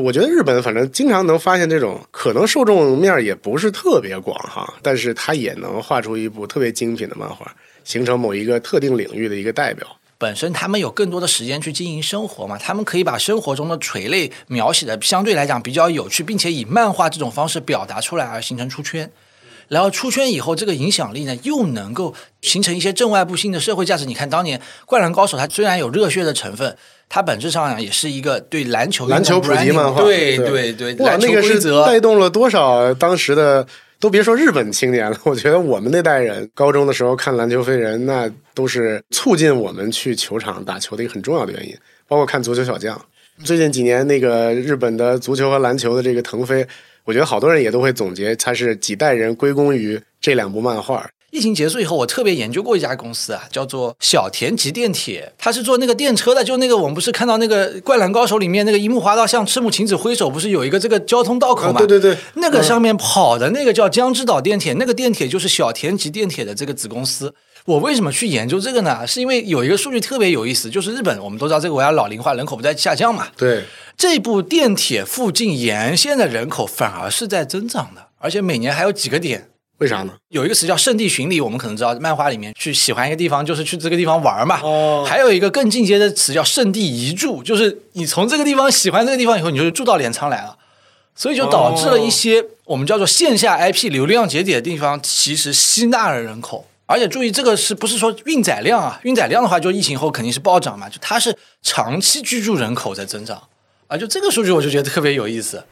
[0.00, 9.86] 我觉得日本反正经常能发现这种可能受众面儿也不是特别广哈，但是他也能画出一部特别精品的漫画，形成某一个特定领域的一个代表。
[10.18, 19.10] 本身他们有更多的时间去经营生活嘛，他们可以把生活中的垂类描写的相对来讲比较有趣，并且以漫画这种方式表达出来而形成出圈。
[19.70, 22.12] 然后出圈以后，这个影响力呢，又能够
[22.42, 24.04] 形成一些正外部性的社会价值。
[24.04, 26.76] 你看，当年《灌篮高手》它虽然有热血的成分，
[27.08, 33.64] 它本质上也是一个对篮球篮球普及漫画，对对对，哇，那个是带动了多少当时的，
[34.00, 41.72] 都别说日本青年了，我觉得我们那代人高中的时候看《篮球飞人》，那都是促进我们去球场打球的一个很重要的原因。
[42.08, 42.96] 包括看《足球小将》，
[43.46, 46.66] 最近几年那个日本的足球和篮球的这个腾飞。
[47.04, 51.08] 我觉得好多人也都会总结，它是几代人归功于这两部漫画。
[51.32, 56.42] 疫情结束以后，我特别研究过一家公司啊，叫做小田急电铁，它是做那个电车的。
[56.42, 61.78] 就那个我们不是看到那个《灌篮高手》里面那个樱木花道向赤木晴子挥手，不是有一个这个交通道口吗？
[61.78, 67.32] 对对对，那个上面跑的那个叫江之岛电铁，那个电铁就是小田急电铁的这个子公司。
[67.66, 69.06] 我为什么去研究这个呢？
[69.06, 73.28] 是因为有一个数据特别有意思，就是日本我们都知道这个国家老龄化，人口不在下降嘛。
[73.36, 73.64] 对，
[73.96, 79.48] 这部电铁附近沿线的人口反而是在增长的，而且每年还有几个点。
[79.78, 80.12] 为啥呢？
[80.28, 84.60] 有一个词叫圣地巡礼，我们可能知道，漫画里面去喜欢一个地方，就是去这个地方玩嘛。
[84.62, 85.06] 哦。
[85.08, 90.58] 还有一个更进阶的词叫圣地移住，就是你从这个地方喜欢这个地方以后，你就住到镰仓来了，
[91.14, 96.66] 所以就导致了一些我们叫做线下 IP 流量节点的地方，其实吸纳了人口。
[96.90, 98.98] 而且注意，这个是不是说运载量啊？
[99.04, 100.88] 运载量的话，就疫情后肯定是暴涨嘛。
[100.88, 103.40] 就它是长期居住人口在增长
[103.86, 103.96] 啊。
[103.96, 105.62] 就这个数据，我就觉得特别有意思。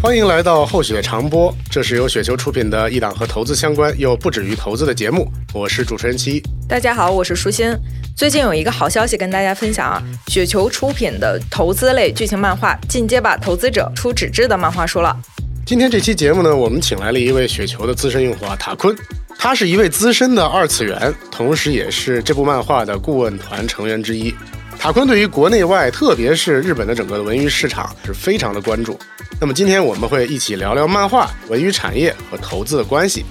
[0.00, 5.28] 欢迎来到厚雪长播，这是由雪球出品的一档和投资相关又不止于投资的节目。
[5.52, 6.40] 我是主持人七。
[6.68, 7.76] 大家好，我是舒心。
[8.14, 15.16] 最近有一个好消息跟大家分享啊，雪球出品的投资类剧情漫画《进阶吧投资者》出纸质的漫画书了。
[15.64, 18.94] 今天这期节目呢，我们请来了一位雪球的资深用户啊，塔坤，
[19.38, 24.32] 他是一位资深的二次元，同时也是这部漫画的顾问团成员之一。
[24.78, 28.98] 塔坤对于国内外，特别是日本的整个文娱市场是非常的关注。
[29.40, 33.24] 那么今天我们会一起聊聊漫画、文娱产业和投资的关系。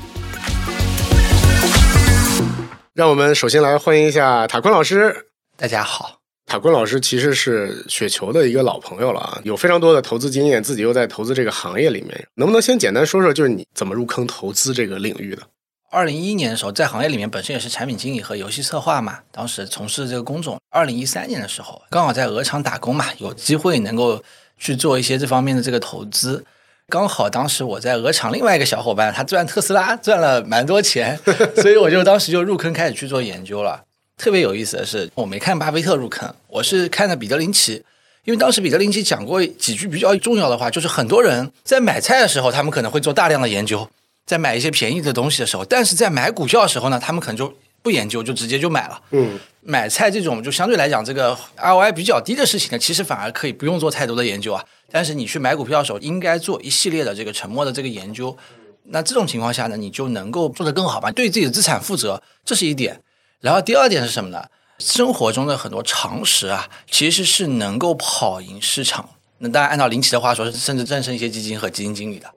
[3.02, 5.26] 让我们首先来欢迎一下塔坤老师。
[5.58, 15.42] 大家好，塔坤老师其实是雪球的一个老朋友了啊，有非常多的投资经验，自己又在投资这个行业里面，能不能先简单说说，就是你怎么入坑投资这个领域的？
[15.90, 20.60] 二零一一年的时候，在行业里面本身也是产品经理和游戏策划嘛，当时从事这个工种。
[20.70, 24.24] 二零一三年的时候，刚好在鹅厂打工嘛，有机会能够
[24.60, 26.46] 去做一些这方面的这个投资。
[26.92, 31.18] 刚好当时我在鹅厂，另外一个小伙伴他赚特斯拉赚了蛮多钱，
[31.56, 33.86] 所以我就当时就入坑开始去做研究了。
[34.18, 37.82] 特别有意思的是，我没看巴菲特入坑，我是看的彼得林奇，
[38.26, 43.90] 因为当时彼得林奇讲过几句比较重要的话，就是很多人在买菜的时候，他们可能会做大量的研究，
[44.26, 49.02] 在买一些便宜的东西的时候，但是在买股票的时候呢，他们可能就不研究，就直接就买了。
[49.12, 54.64] 嗯，买菜这种就相对来讲这个 ROI 比较低的事情呢，其实反而可以不用做太多的研究啊。
[54.92, 58.38] 但是你去买股票的时候，应该做一系列的这个沉默的这个研究。
[58.86, 61.12] 那这种情况下呢，你就能够做得更好吧？
[61.12, 63.02] 对自己的资产负责，这是一点。
[63.40, 64.46] 然后第二点是什么呢？
[64.80, 69.10] 生活中的很多常识啊，其实是能够跑赢市场。
[69.38, 72.28] 那当然，按照林奇的话说，甚至战胜一些基金和基金经理的。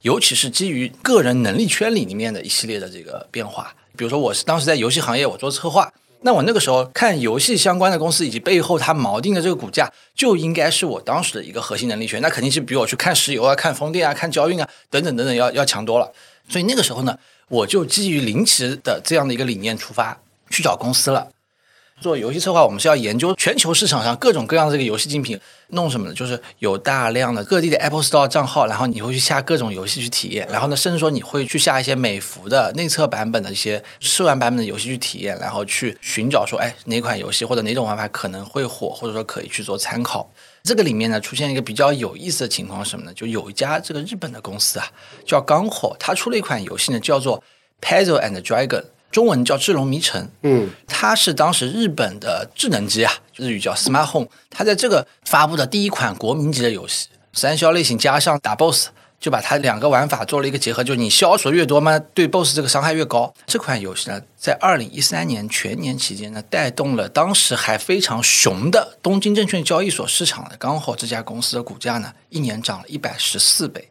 [0.00, 3.74] 尤其是基于个人能力圈里里面的一系列的这个变化。
[4.00, 5.92] 比如说，我是当时在游戏行业，我做策划。
[6.22, 12.18] 那我那个时候看游戏相关的公司以及背后它锚定的这个股价，就应该是我当时的一个核心能力圈。
[12.22, 16.10] 那肯定是比我去看石油啊、看风电啊、看交运啊等等等等要要强多了。
[16.48, 17.14] 所以那个时候呢，
[17.48, 20.18] 我就基于林奇的这样的一个理念出发
[20.48, 21.28] 去找公司了。
[22.00, 25.38] 做游戏策划，我们是要研究全球市场上各种各样的这个游戏竞品，
[25.68, 26.14] 弄什么呢？
[26.14, 40.30] 就是有大量的各地的 Apple Store 账号，然后你会去下各种游戏去体验，然后呢，甚至说你会去下一些美服的内测版本的一些试玩版本的游戏去体验，然后去寻找说，哎，哪款游戏或者哪种玩法可能会火，或者说可以去做参考。
[40.62, 43.12] 这个里面呢，出现一个比较有意思的情况是什么呢？
[43.14, 44.86] 就有一家这个日本的公司啊，
[45.26, 47.42] 叫刚火，它出了一款游戏呢，叫做
[47.80, 48.84] Puzzle and Dragon。
[49.10, 54.28] 中文叫《智龙迷城》，嗯，它是当时日本的智能机啊，日语叫 Smart Home。
[54.48, 63.34] 它在这个发布的第一款国民级的游戏，三消类型加上打 BOSS，就把它两个玩法做了一个结合，就是你消除越多嘛，对 BOSS 这个伤害越高。
[63.46, 73.90] 这款游戏呢，在二零一三年全年期间呢，带动了当时还非常熊的东京证券交易所市场的刚好这家公司的股价呢，一年涨了一百十四倍。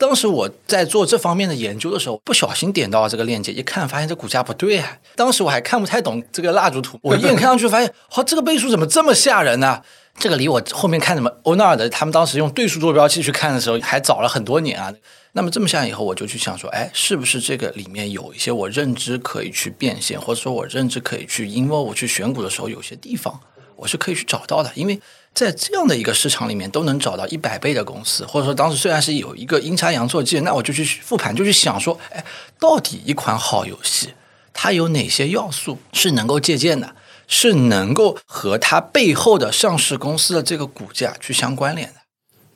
[0.00, 4.96] 当时我在做这方面的研究的时候，不小心点到了这个链接，一看发现这股价不对啊。
[5.14, 9.82] 当时我还看不太懂这个蜡烛图，我一眼看上去发现，哇，这个倍数怎么这么吓人呢？
[10.18, 14.90] 这个离我后面看什么欧纳尔的他们当时用对数坐标系去看的时候还早了很多年啊。
[15.32, 23.38] 那么这么想以后，我就去想说，哎，是不是这个里面有一些我认知可以去变现，或者说我认知可以去 involve 去选股的时候，有些地方
[23.76, 24.98] 我是可以去找到的，因为
[25.40, 32.22] 在这样的一个市场里面都能找到一百倍的公司，或者说当时虽然是有一个阴差阳错记，那我就去复盘，就去想说，哎，
[32.58, 34.10] 到底一款好游戏
[34.52, 36.94] 它有哪些要素是能够借鉴的，
[37.26, 41.94] 是能够和它背后的上市公司的这个股价去相关联的。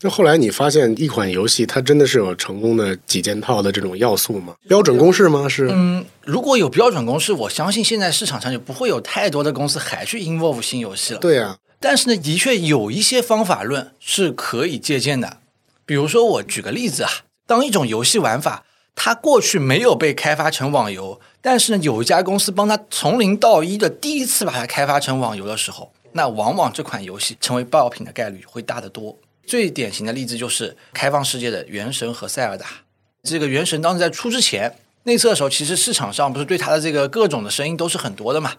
[0.02, 4.52] 那后来你发现一款游戏它真的是有成功的几件套的这种要素吗？
[4.68, 5.48] 标准公式吗？
[5.48, 5.70] 是？
[5.72, 11.20] 嗯，如果有标准公式，我相信现在市场上就不会有太多的公司还去 involve 新游戏了。
[11.20, 15.36] 对呀、但是呢，的确有一些方法论是可以借鉴的。
[15.84, 17.10] 比如说，我举个例子啊，
[17.46, 18.64] 当一种游戏玩法
[18.94, 29.18] 它过去没有被开发成网游，但是呢，有一家公司帮它从零到一的第一次把它开发成网游的时候，那往往这款游戏成为爆品的概率会大得多。
[29.46, 32.64] 最典型的例子就是开放世界的《原神》和《塞尔达》。
[33.24, 38.54] 这个《原神》当时在出之前内测的时候，其实市场上不是对它的这个各种的声音都是很多的嘛。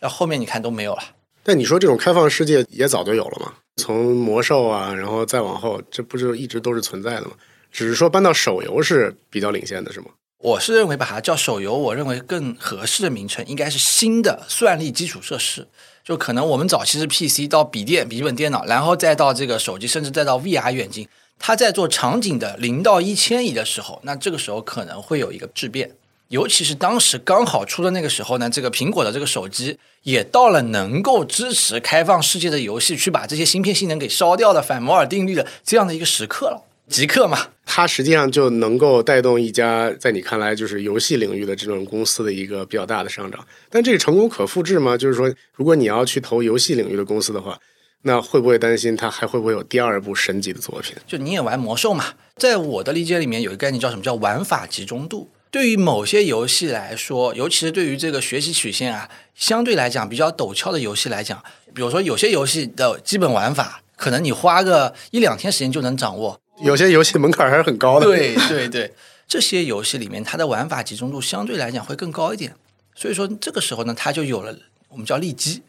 [0.00, 1.02] 那后面你看都没有了。
[1.46, 3.52] 但你说这种开放世界也早就有了嘛？
[3.76, 7.30] 从魔兽啊，然后再往后，这不就一直都是存在的吗？
[7.70, 10.06] 只是说搬到手游是比较领先的，是吗？
[10.38, 15.68] 我是认为把它叫手游，我认为更合适的名称应该是新的算力基础设施。
[16.02, 21.06] 就可能我们早期是 PC 到笔电、笔记本电脑，然后再到这个手机，甚至再到 VR 眼镜。
[21.38, 25.92] 它在做场景的零到一迁移的时候，那这个时候可能会有一个质变。
[26.28, 37.48] 尤其是当时刚好出的那个时候呢，这个苹果的这个手机也到了能够支持开放世界的游戏，去把这些芯片性能给烧掉的反摩尔定律的这样的一个时刻了，即刻嘛。
[37.64, 43.46] 它实际上就能够带动一家在你看来就是游戏领域的这种公司的一个比较大的上涨。
[43.68, 44.96] 但这个成功可复制吗？
[44.96, 47.58] 就是说，如果你要去投游戏领域的公司的话，
[48.02, 50.94] 那会不会担心它还会不会有第二部神级的作品？
[51.06, 55.28] 就你也玩魔兽嘛，在我的理解里面有一个概念叫什么叫玩法集中度。
[55.56, 61.42] 对于某些游戏来说，尤其是对于这个学习曲线啊，相对来讲比较陡峭的游戏来讲，
[61.72, 66.38] 比如说有些游戏的基本玩法，可能你花个一两天时间就能掌握。
[66.60, 68.04] 有些游戏门槛还是很高的。
[68.04, 68.92] 对 对对，
[69.26, 72.54] 这些游戏里面它的玩法集中度相对来讲会更高一点。
[72.94, 74.54] 所以说这个时候呢，它就有了
[74.90, 75.62] 我们叫利基。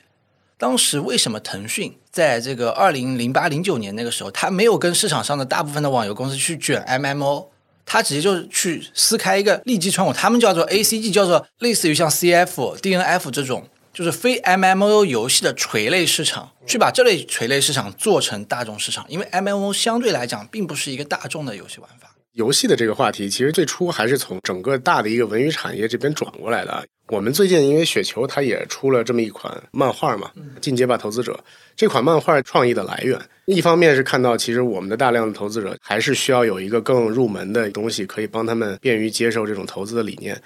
[0.57, 7.45] 当时为什么腾讯在这个二零零八零九年那个时候，它没有跟市场上的大部分的网游公司去卷 MMO？
[7.89, 19.05] 他直接就是去撕开一个利基窗口，他们叫做 ACG，叫做类似于像 CF、DNF 这种，就是非 MMO 游戏的垂类市场，去把这类垂类市场做成大众市场。
[19.07, 22.06] 因为 MMO 相对来讲并不是一个大众的游戏玩法。
[22.37, 26.85] 游戏的这个话题，其实最初还是从整个大的一个文娱产业这边转过来的。
[27.07, 30.29] 我们最近因为雪球，它也出了这么一款漫画嘛，
[30.59, 31.33] 《进阶吧投资者》
[31.75, 40.39] 这款漫画创意的来源，一方面是看到其实我们的大量的投资者还是需要有一个更入门的东西，可以帮他们便于接受这种投资的理念。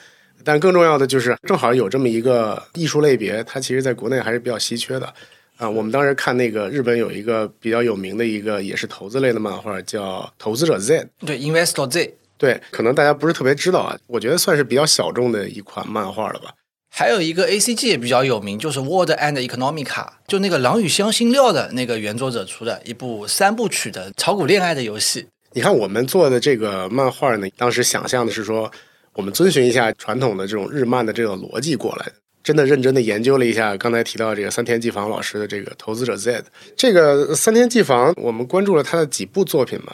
[0.45, 5.13] 但更重要的就是，正好有这么一个艺术类别，它其实在国内还是比较稀缺的。
[5.62, 11.08] 啊，我们当时看那个日本有一个比较有名的一个也是投资类的漫画，叫《投资者 Z》。
[11.28, 12.16] 对，Investor Z。
[12.36, 16.52] 对，可能大家不是特别知道啊，我觉得算是比较小众的一款漫画了吧。
[16.90, 19.86] 还有一个 A C G 也比较有名，就是《World and Economica》，
[20.28, 25.27] 就那个《狼与香辛料》的那个原作者出的一部三部曲的炒股恋爱的游戏。
[25.53, 28.72] 你看我们做的这个漫画呢，当时想象的是说，
[29.13, 32.13] 我们遵循一下传统的这种日漫的这个逻辑过来的。
[32.43, 36.39] 真的认真的研究了一下刚才提到这个三田纪房老师的这个《投资者 Z》，
[36.75, 39.93] 这个三田纪房，我们关注了他的几部作品嘛，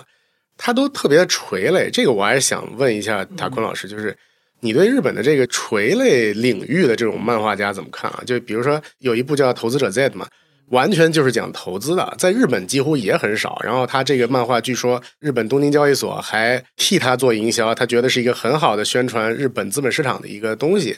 [0.57, 1.89] 他都特别的垂类。
[1.91, 4.15] 这个我还是想问一下塔坤老师，就是
[4.61, 8.23] 你对日本的这个垂类领域的这种漫画家怎么看啊？
[8.25, 10.25] 就比如说有一部叫《投资者 Z》嘛，
[10.69, 13.59] 完全就是讲投资的，在日本几乎也很少。
[13.63, 20.97] 然后他这个漫画，据说日本东京交易所还替他做营销，他觉得是一个很好的宣传日本资本市场的一个东西。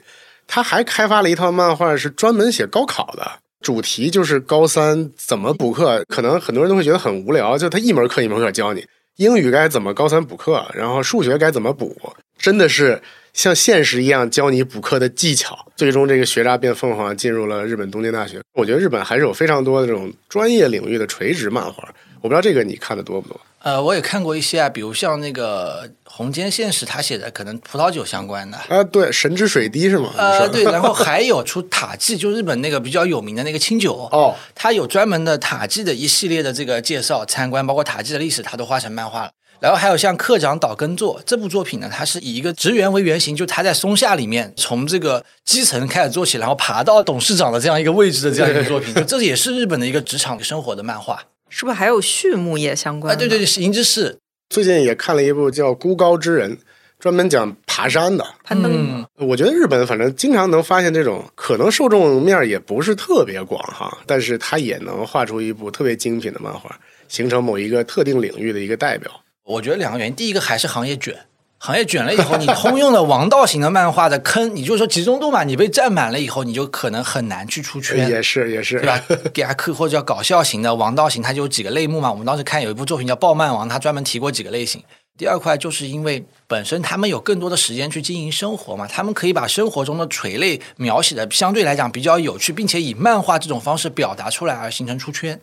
[0.52, 6.04] 他还开发了一套漫画，是专门写高考的，主题就是高三怎么补课。
[6.08, 8.84] 可能很多人都会觉得很无聊，就他一门课一门课教你
[9.18, 11.96] 英语该怎么高三补课，然后数学该怎么补，
[12.40, 13.00] 真的是
[13.32, 15.68] 像现实一样教你补课的技巧。
[15.76, 18.42] 最终这个学渣变凤凰，进入了日本东京大学。
[18.54, 21.88] 我觉得日本还是有非常多的这种专业领域的垂直漫画。
[22.22, 23.40] 我不知道这个你看的多不多？
[23.62, 28.58] 呃，我也看过一些啊，比如像那个红间现实他写的，可能葡萄酒相关的。
[28.70, 30.14] 啊，对，神之水滴是吗？
[30.18, 39.32] 呃，对，然后还有出塔记，就日本那个比较有名的那个清酒哦，它有专门的塔记的一系列的这个介绍、参观，包括塔记的历史，它都画成漫画了。
[39.60, 51.22] 然后还有像《课长岛耕作》这部作品呢，它是以一个职员为原型，就他在松下里面从这个基层开始做起，然后爬到董事长的这样一个位置的这样一个作品，就 这也是日本的一个职场生活的漫画。
[51.50, 53.18] 是不是还有畜牧业相关啊？
[53.18, 54.18] 对对对，是银之士。
[54.50, 56.56] 最近也看了一部叫《孤高之人》，
[57.00, 59.06] 专门讲爬山的攀登。
[59.18, 69.12] 我觉得日本反正经常能发现这种可能受众面也不是特别广哈，但是他也能画出一部特别精品的漫画，形成某一个特定领域的一个代表。
[69.44, 71.16] 我觉得两个原因，第一个还是行业卷。
[71.62, 78.10] 行业卷了以后，你通用的王道型的漫画的坑，你就说集中度嘛，你被占满了以后，你就可能很难去出圈。
[78.10, 79.02] 也是也是，对吧？
[79.34, 82.10] 给他刻或者叫搞笑型的王道型，它就有几个类目嘛。
[82.10, 84.82] 我们当时看有一部作品叫《暴漫王》，他专门提过几个类型。
[85.18, 95.38] 第二块就是因为本身他们有更多的时间去经营生活嘛，他们可以把生活中的垂类描写的相对来讲比较有趣，并且以漫画这种方式表达出来而形成出圈。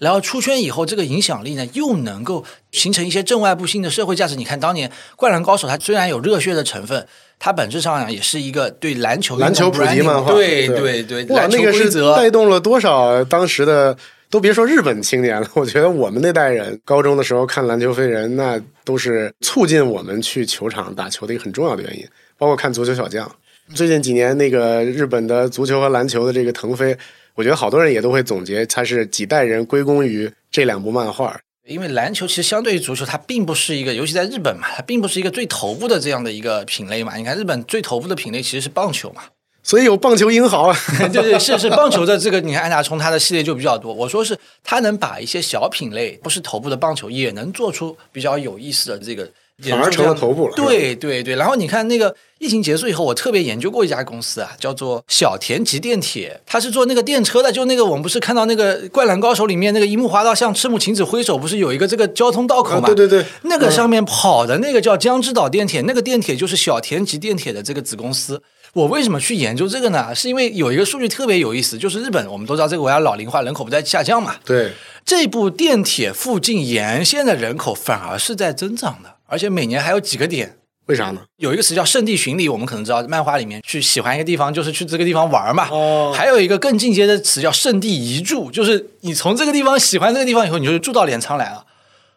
[0.00, 2.42] 然后出圈以后，这个影响力呢，又能够
[2.72, 4.34] 形成一些正外部性的社会价值。
[4.34, 7.06] 你看，当年《灌篮高手》它虽然有热血的成分，
[7.38, 13.94] 它本质上也是一个对篮球篮球普及漫画，对对对，哇，那个是带动了多少当时的，
[14.30, 22.06] 都别说日本青年了， 我觉得我们那代人高中的时候看《篮球飞人》，那都是促进我们去球场打球的一个很重要的原因。
[22.38, 23.28] 包括看《足球小将》，
[23.76, 26.96] 最近几年那个日本的足球和篮球的这个腾飞。
[27.40, 31.40] 我觉得好多人也都会总结，它是几代人归功于这两部漫画。
[31.66, 37.16] 因为篮球其实相对于足球，它并不是一个，尤其在日本嘛，它并不是一个最头部的这样的一个品类嘛。
[37.16, 39.22] 你看日本最头部的品类其实是棒球嘛，
[39.62, 40.76] 所以有棒球英豪啊。
[40.98, 43.94] 对对，是是棒球的这个，你看安达充他的系列就比较多。
[43.94, 49.26] 我说是他能把一些小品类，不是头部的棒球，也能做出比较有意思的这个。
[49.62, 50.54] 反而成了头部了。
[50.54, 57.50] 对对对，然后你看那个疫情结束以后，我特别研究过一家公司啊，叫做小田急电铁，它是做那个电车的。
[57.50, 62.86] 就那个我们不是看到那个《灌篮高手》里面那个樱木花道向赤木晴子挥手，不是有一个这个交通道口吗？
[62.86, 68.42] 对对对，那个上面跑的那个叫江之岛电铁，那个电铁就是小田急电铁的这个子公司。
[68.72, 70.14] 我为什么去研究这个呢？
[70.14, 74.36] 是因为有一个数据特别有意思，就是日本我们都知道这个国家老龄化，人口不在下降嘛。
[74.44, 74.70] 对，
[75.04, 79.16] 这部电铁附近沿线的人口反而是在增长的。
[79.30, 80.56] 而且每年还有几个点，
[80.86, 81.20] 为啥呢？
[81.36, 85.68] 有一个词叫圣地巡礼，我们可能知道，漫画里面去喜欢一个地方，就是去这个地方玩嘛。
[85.70, 86.12] 哦。
[86.12, 91.64] 还有一个更进阶的词叫圣地移住，就是你从这个地方喜欢这个地方以后，你就住到镰仓来了。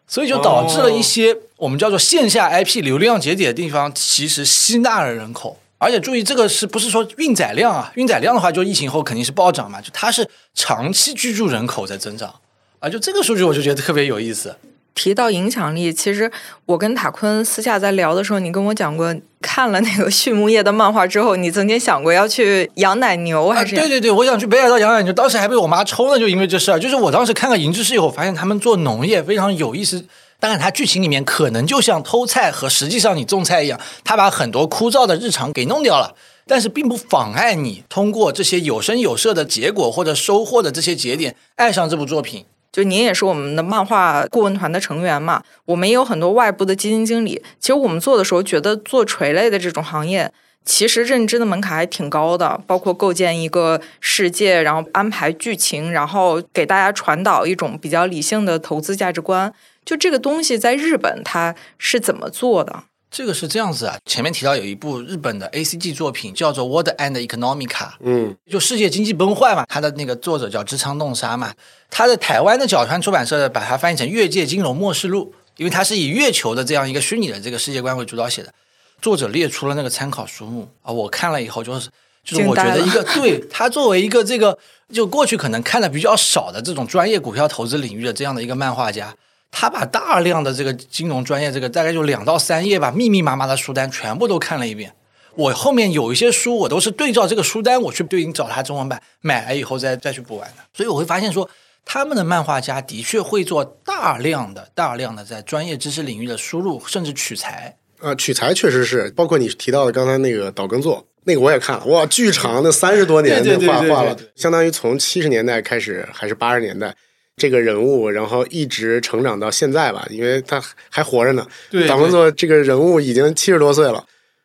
[0.08, 5.58] 所以就导致了一些我们叫做线下 IP 流量节点的地方，其实吸纳了人口。
[5.78, 7.92] 而且注意，这个是不是说运载量啊？
[7.94, 9.80] 运载量的话，就疫情后肯定是暴涨嘛。
[9.80, 12.34] 就它是长期居住人口在增长
[12.80, 12.88] 啊。
[12.88, 14.56] 就这个数据，我就觉得特别有意思。
[14.94, 16.30] 提到影响力，其实
[16.66, 23.74] 我跟塔坤私下在聊的时候，你跟我讲过，看了那个畜牧业的漫画之后，你曾经想过要去养奶牛，还是？
[23.74, 26.78] 对对对，我想去北海道养奶牛，当时还被我妈抽呢，就因为这事儿。
[26.78, 30.06] 就是我当时看了《银之士》以后，发现他们做农业非常有意思。
[30.38, 36.14] 当然，它剧情里面可能就像偷菜和实际上你种菜一样，他把很多枯燥的日常给弄掉了，
[36.46, 42.44] 但是并不妨碍你通过这些有声有色的结果或者收获的这些节点，爱上这部作品。
[42.74, 47.40] 就您也是我们的漫画顾问团的成员嘛，我们也有很多外部的基金经理。
[47.60, 50.32] 其实我们做的时候，觉得做垂类的这种行业，
[50.64, 59.54] 其实认知的门槛还挺高的，包括构建一个世界，然后安排剧情，然后给大家传导一种比较理性的投资价值观。
[59.84, 62.82] 就这个东西，在日本它是怎么做的？
[63.14, 67.68] 这个是这样子啊，前面提到有一部日本的 A C G 作品叫做《World and Economica》，
[68.00, 71.54] 嗯，就世界经济崩坏嘛，它的那个作者叫织仓洞沙嘛，
[71.88, 78.52] 他的台湾的角川出版社把它翻译成《越界金融末世录》，因为它是以月球的这样一个虚拟的这个世界观为主导写的，
[79.00, 81.88] 作者列出了那个参考书目啊，我看了以后就是
[82.24, 84.58] 就是我觉得一个对他作为一个这个
[84.92, 89.14] 就过去可能看的比较少的这种专业股票投资领域的这样的一个漫画家。
[89.56, 94.92] 他把大量的这个金融专业，这个大概就两到三页吧，密密麻麻的书单全部都看了一遍。
[95.36, 100.64] 我后面有一些书，我都是对照这个书单，我去对应找他中文版，买了以后再再去补完的。
[100.72, 101.48] 所以我会发现说，
[101.84, 107.76] 他们的漫画家的确会做大量的、大量的在专业知识领域的输入，甚至取材。
[108.00, 116.94] 呃，取材确实是，包括你提到的刚才那个岛耕作，那个我也看了，哇，巨长的三十多年的画画了，相当于从七十年代开始，还是八十年代。
[117.36, 121.46] 这个人物，然后一直成长到现在吧，因为他还活着呢。
[121.88, 124.04] 党工作这个人物已经七十多岁了，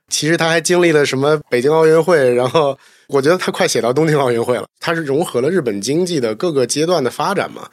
[0.10, 2.78] 其实他还经历了什么北京奥运会，然后
[3.08, 4.66] 我觉得他快写到东京奥运会了。
[4.80, 7.70] 他是融合了日本经济的各个阶段的发展嘛，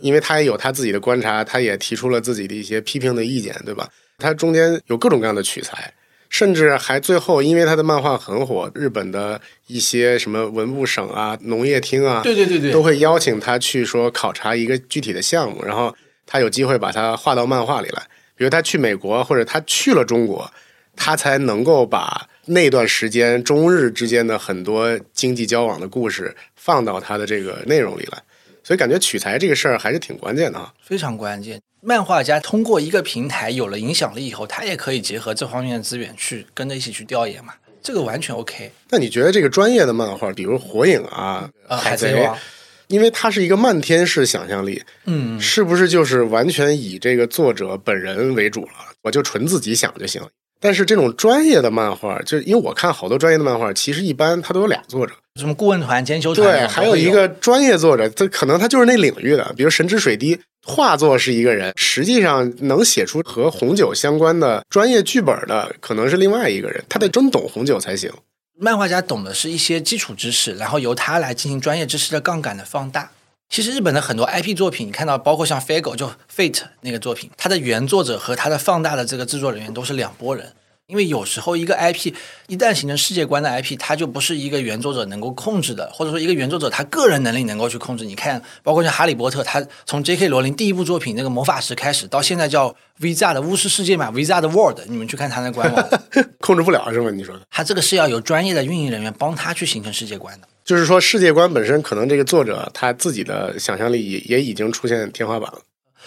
[0.00, 3.88] 因为他也有他自己的观察，他也提出了自己的一些批评的意见，对吧？
[4.18, 5.92] 他中间有各种各样的取材。
[6.30, 15.94] 甚至还最后，因为他的漫画很火，日本的一些什么文部省啊、农业厅啊，对对对对，都会邀请他去说考察一个具体的项目，然后
[16.24, 18.02] 他有机会把它画到漫画里来。
[18.36, 20.50] 比如他去美国或者他去了中国，
[20.96, 28.22] 他才能够把那段时间中日之间的很多经济交往的故事放到他的这个内容里来。
[28.70, 30.72] 所以感觉取材这个事儿还是挺关键的啊。
[30.80, 31.60] 非常关键。
[31.80, 38.70] 漫画家通过一个平台有了影响力以后，他也可以结合这方面的资源去跟着一起去调研嘛，这个完全 OK。
[38.88, 42.38] 那你觉得这个专业的漫画，比如《火影》啊、呃，海贼王，
[42.86, 48.70] 因为它是一个漫天式想象力，嗯，是不是就是完全以这个作者本人为主了？
[49.02, 50.22] 我就纯自己想就行。
[50.60, 68.12] 但是这种专业的漫画，就因为我看好多专业的漫画，其实一般它都有俩作者，什么顾问团、监修团对，还有一个专业作者，他可能他就是那领域的，比如神之水滴，画作是一个人，实际上能写出和红酒相关的专业剧本的，可能是另外一个人，他得真懂红酒才行。
[68.58, 73.10] 漫画家懂的是一些基础知识，然后由他来进行专业知识的杠杆的放大。
[73.50, 80.52] 其实日本的很多 IP 作品，你看到包括像 Fago 就 Fate 那个作品，它的原作者和它的放大的这个制作人员都是两拨人。
[80.90, 82.12] 因为有时候一个 IP
[82.48, 88.04] 一旦形成世界观的 IP，它就不是一个原作者能够控制的，或者说一个原作者他个人能力能够去控制。
[88.04, 90.28] 你看，包括像哈利波特，他从 J.K.
[90.28, 95.88] 罗琳第一部作品那个魔法石开始，到现在叫 Visa 的巫师世界嘛，Visa 的 World，你们去看他那官网，
[96.40, 97.10] 控制不了是吗？
[97.10, 100.48] 你说的，他这个是要有专业的运营人员帮他去形成世界观的。
[100.64, 105.60] 就是说世界观本身可能这个作者他自己的想象力也也已经出现天花板了。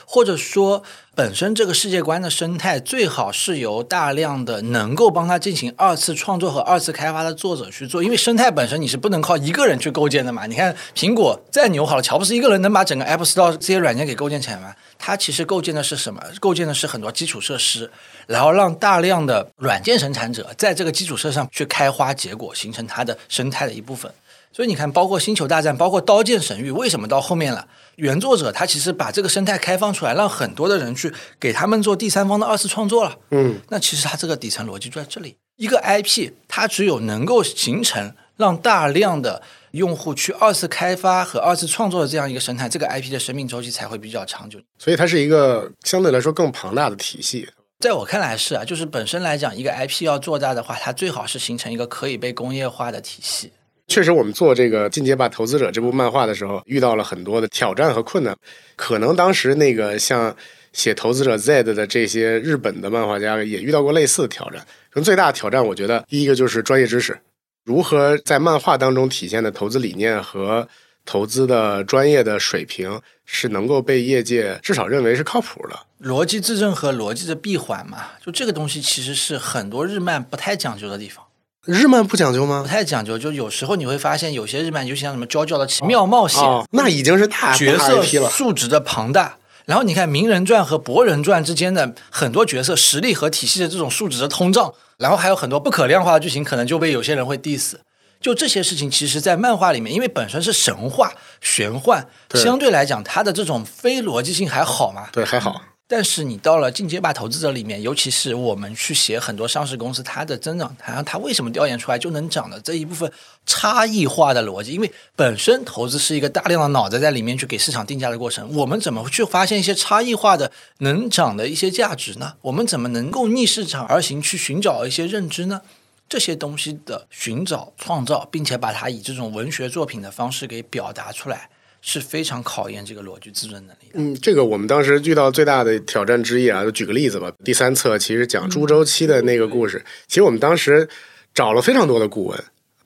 [0.05, 0.83] 或者说，
[1.15, 10.45] 本身这个世界观的生态最好是由大量的能够帮他进行二次创作和二次开发的作者去做，因为生态本身你是不能靠一个人去构建的嘛。
[10.45, 14.73] 你看苹果再牛好了，乔布斯一个人能把整个 App Store 这些软件给构建起来吗？
[14.97, 16.21] 他其实构建的是什么？
[16.39, 17.91] 构建的是很多基础设施，
[18.25, 24.11] 然后让大量的软件生产者在这个基础设施上去开花结果，形成它的生态的一部分。
[24.53, 27.67] 所以你看，包括《星球大战》，包括《刀剑神域》，为什么到后面了？
[27.95, 33.17] 原作者他其实把这个生态开放出来，让很多的人去给他们做第三方的二次创作了。
[33.31, 39.41] 嗯，那其实它这个底层逻辑就在这里：一个 IP，它只有能够形成让大量的
[39.71, 44.59] 用户去二次开发和二次创作的这样一个生态，这个 IP 的生命周期才会比较长久。
[44.77, 47.49] 所以它是一个相对来说更庞大的体系。
[47.79, 53.51] 在我看来是啊，就是本身来讲，一个 IP 要做大的话，它最好是形成一个可以被工业化的体系。
[53.87, 58.35] 确实，我们做这个《进阶吧投资者》这部漫画的时候，遇到了很多的挑战和困难。
[58.75, 60.35] 可能当时那个像
[60.71, 64.59] 写《投资者 Z》的这些日本的漫画家也遇到过类似的挑战。
[64.89, 67.19] 可能最大的挑战，我觉得第一个就是专业知识，
[67.65, 70.67] 如何在漫画当中体现的投资理念和
[71.05, 75.77] 投资的专业的水平，是能够被业界至少认为是靠谱的。
[76.01, 81.22] 逻辑自证和逻辑的闭环嘛，就这个东西其实是很多日漫不太讲究的地方。
[81.65, 82.67] 日漫不讲究吗不？
[82.67, 88.03] 太讲究，就有时候你会发现有些日漫，就像什么《娇娇的奇妙冒险》哦，那已经是角色。
[88.29, 89.37] 数值的庞大。
[89.65, 97.75] 然后你看《名人传》和《博人传》之间的很多角色实力和体系的这种数值的通胀，然后还有很多不可量化的剧情，可能就被有些人会 diss。
[98.19, 105.07] 就这些事情，其实，在漫画里面，因为本身是神话、玄幻，对相对来讲，它的这种非逻辑性还好嘛。
[105.13, 105.61] 对，还好。
[105.95, 113.11] 但是你到了进阶吧投资者里面，尤其是我们去写很多上市公司它的增长，它它为什么调研出来就能涨的这一部分
[113.45, 122.33] 差异化的逻辑，因为本身投资是一个大量的脑袋在里面去给市场定价的过程，我们怎么去发现一些差异化的能涨的一些价值呢？
[122.41, 125.61] 我们怎么能够逆市场而行去寻找一些认知呢？
[126.09, 131.49] 这些东西的寻找、创造，并且把它以这种文学作品的方式给表达出来，
[131.85, 133.99] 是非常考验这个逻辑自尊能力的。
[133.99, 137.29] 嗯，这个我们当时遇到最大的挑战之一啊，就举个例子吧。
[137.43, 140.87] 第三册其实讲猪周期的那个故事，其实我们当时
[141.33, 142.43] 找了非常多的顾问，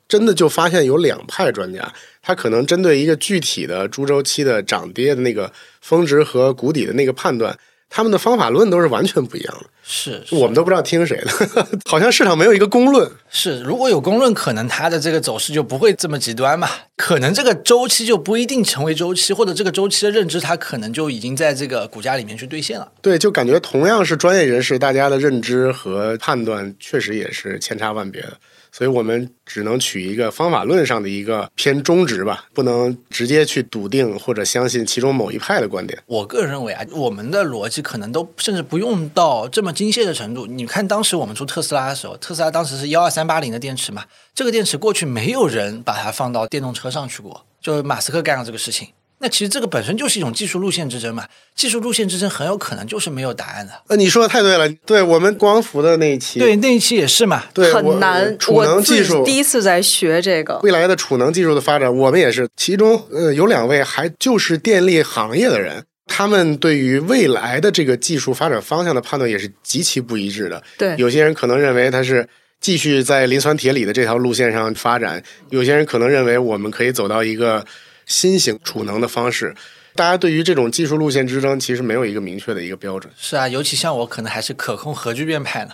[0.07, 7.55] 真的就发现有两派专家，他可能针对一个具体的猪周期的涨跌的那个峰值和谷底的那个判断，
[7.89, 13.09] 他们的方法论都是完全不一样的，是，是我们都不知道听谁的， 好像市场没有一个公论。
[13.29, 16.69] 是，如果有公论，可能它的这个走势就不会这么极端嘛。
[16.95, 22.91] 可能这个周期就不一定成为周期，或者这个周期的认知，它可能就已经在这个股价里面去兑现了。
[23.01, 28.33] 对，就感觉同样是专业人士，大家的认知和判断确实也是千差万别的，
[28.77, 35.97] 所以我们只能取一个方法论上的一个偏中值吧，不能直接去笃定或者相信其中某一派的观点。
[36.05, 40.45] 我个人认为啊，我们的逻辑可能都甚至不用到这么精细的程度。
[40.45, 48.89] 你看，当时我们出特斯拉的时候，特斯拉当时是幺二三八零的电池嘛，这个电池过去没有人把它放到电动车上去过，就是马斯克干了这个事情。
[49.19, 51.25] 那其实这个本身就是一种技术路线之争嘛，
[51.55, 53.73] 技术路线之争很有可能就是没有答案的。
[53.87, 57.43] 呃，你说的太对了，对我们光伏的那一期，对，那一期也是嘛。
[57.53, 58.37] 对很难。
[58.37, 70.61] 储我能技术第一次在学这个，未来的储能技术的发展，我们也是，其中呃有两位还就是电力行业的人，他们对于未来的这个技术发展方向的判断也是极其不一致的。
[70.77, 72.27] 对，有些人可能认为它是
[72.61, 77.65] 继续在磷酸铁锂的这条路线上发展，有些人可能认为我们可以走到一个
[78.07, 79.55] 新型储能的方式。
[79.93, 83.11] 大家对于这种技术路线之争，其实没有一个明确的一个标准。
[83.17, 85.71] 是啊，尤其像我，可能还是可控核聚变派呢。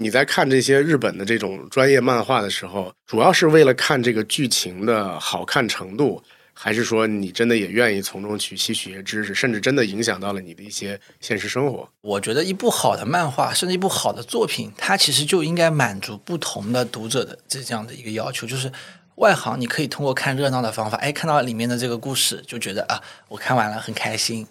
[0.00, 6.22] 你在看这些日本的这种专业漫画的时候，主要是为了看这个剧情的好看程度，
[6.54, 11.88] 还是说你真的也愿意从中去吸取一些知识，甚至真的影响到了你的一些现实生活？
[12.00, 18.72] 我觉得一部好的漫画，甚至一部好的作品，它其实就应该满足不同的读者的这样的一个要求，就是
[19.18, 24.46] 外行你可以通过看热闹的方法，哎，看到里面的这个故事，就觉得啊，我看完了很开心。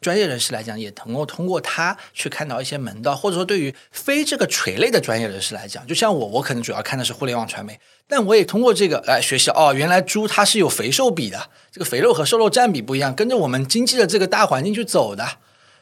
[0.00, 15.26] 专业人士来讲，也能够通过它去看到一些门道，或者说对于非这个垂类的专业人士来讲，就像我，我可能主要看的是互联网传媒，但我也通过这个来学习哦，原来猪它是有肥瘦比的，这个肥肉和瘦肉占比不一样，跟着我们经济的这个大环境去走的。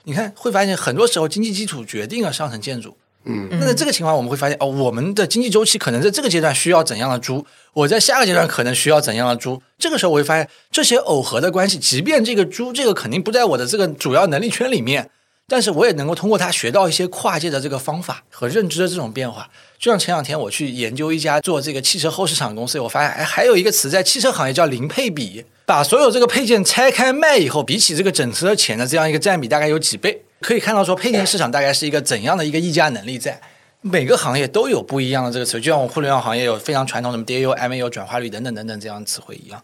[0.04, 2.96] 你看会发现，很多时候经济基础决定了上层建筑。
[3.26, 9.62] 嗯，那在这个情况，我们会发现哦，我们的经济周期可能在这个阶段需要怎样的猪，我在下个阶段可能需要怎样的猪。
[9.78, 15.10] 这个时候，我会发现这些耦合的关系，即便这个猪这个肯定不在我的这个主要能力圈里面，
[15.48, 19.48] 但是我也能够通过它学到一些跨界的这个方法和认知的这种变化。
[19.78, 30.22] 就像前两天我去研究一家做这个汽车后市场公司，我发现哎，还有一个词在汽车行业叫零配比，把所有这个配件拆开卖以后，比起这个整车钱的这样一个占比，大概有几倍。
[30.44, 33.40] 可以看到，说配件市场大概是一个怎样的一个溢价能力在。
[33.80, 39.62] 每个行业都有不一样的这个词，就像我们互联网行业有非常传统的 DAU、MAU、转化率等等等等这样的词汇一样。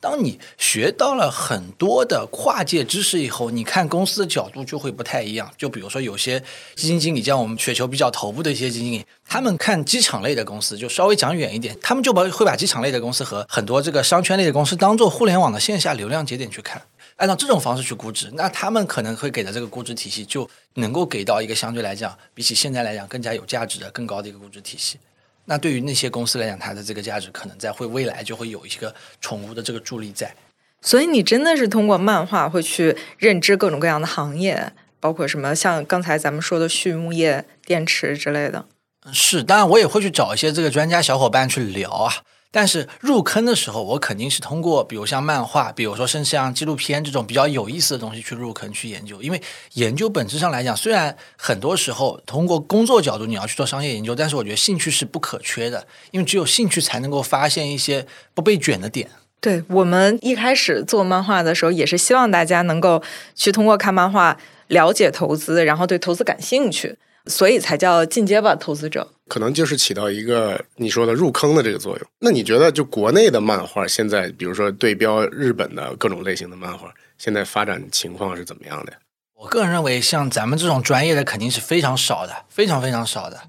[0.00, 5.50] 当你学到了很多的跨界知识以后，你看公司的角度就会不太一样。
[5.56, 6.38] 就比如说，有些
[6.76, 16.80] 基金经理，像我们雪球比较头部的一些基金经理，他们看机场类的公司就稍微讲远一点，他们就把会把机场类的公司和很多这个商圈类的公司当做互联网的线下流量节点去看。
[17.18, 24.98] 按照这种方式去估值，那他们可能会给的这个估值体系就能够给到一个相对来讲，比起现在来讲更加有价值的、更高的一个估值体系。
[25.46, 30.32] 那对于那些公司来讲，它的这个价值可能在会未来就会有一个宠物的这个助力在。
[30.80, 38.66] 所以你真的是通过漫画会去认知各种各样的行业，包括什么像刚才咱们说的畜牧业、电池之类的。
[39.12, 42.12] 是，当然我也会去找一些这个专家小伙伴去聊啊。
[42.50, 49.20] 但是入坑的时候，我肯定是通过，比如像漫画，比如说甚至像纪录片这种比较有意思的东西去入坑去研究。
[49.20, 49.40] 因为
[49.74, 59.10] 研究本质上来讲，虽然很多时候通过工作角度你要去做商业研究，但是我觉得兴趣是不可缺的，因为只有兴趣才能够发现一些不被卷的点。
[59.40, 63.02] 对我们一开始做漫画的时候，也是希望大家能够
[63.34, 64.36] 去通过看漫画
[64.68, 66.96] 了解投资，然后对投资感兴趣。
[67.26, 72.08] 所以才叫进阶吧投资者，可能就是起到一个你说的入坑的这个作用。
[72.18, 78.98] 那你觉得，就国内的漫画现在，比如说对标日本的各种类型的漫画，现在发展情况是怎么样的呀？
[79.34, 83.40] 我个人认为，像咱们这种专业的肯定是非常少的，非常非常少的。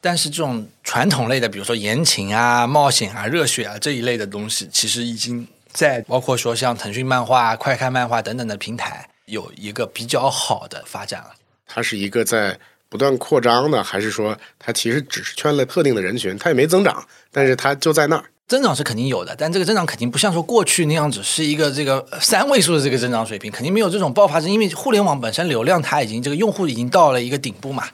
[0.00, 11.30] 但是这种传统类的，比如说言情啊、冒险啊、热血啊这一类的东西，其实已经在包括说像腾讯漫画、快看漫画等等的平台有一个比较好的发展了。
[11.66, 12.58] 它是一个在。
[12.92, 18.24] 不断扩张的，还是说它其实只是圈了特定的人群，它也没增长，但是它就在那儿。
[18.46, 27.88] 增长是肯定有的，但这个增长肯定不像说过去那样只是一个这个三位数的这个增长水平，肯定没有这种爆发性，因为互联网本身流量它已经这个用户已经到了一个顶部嘛。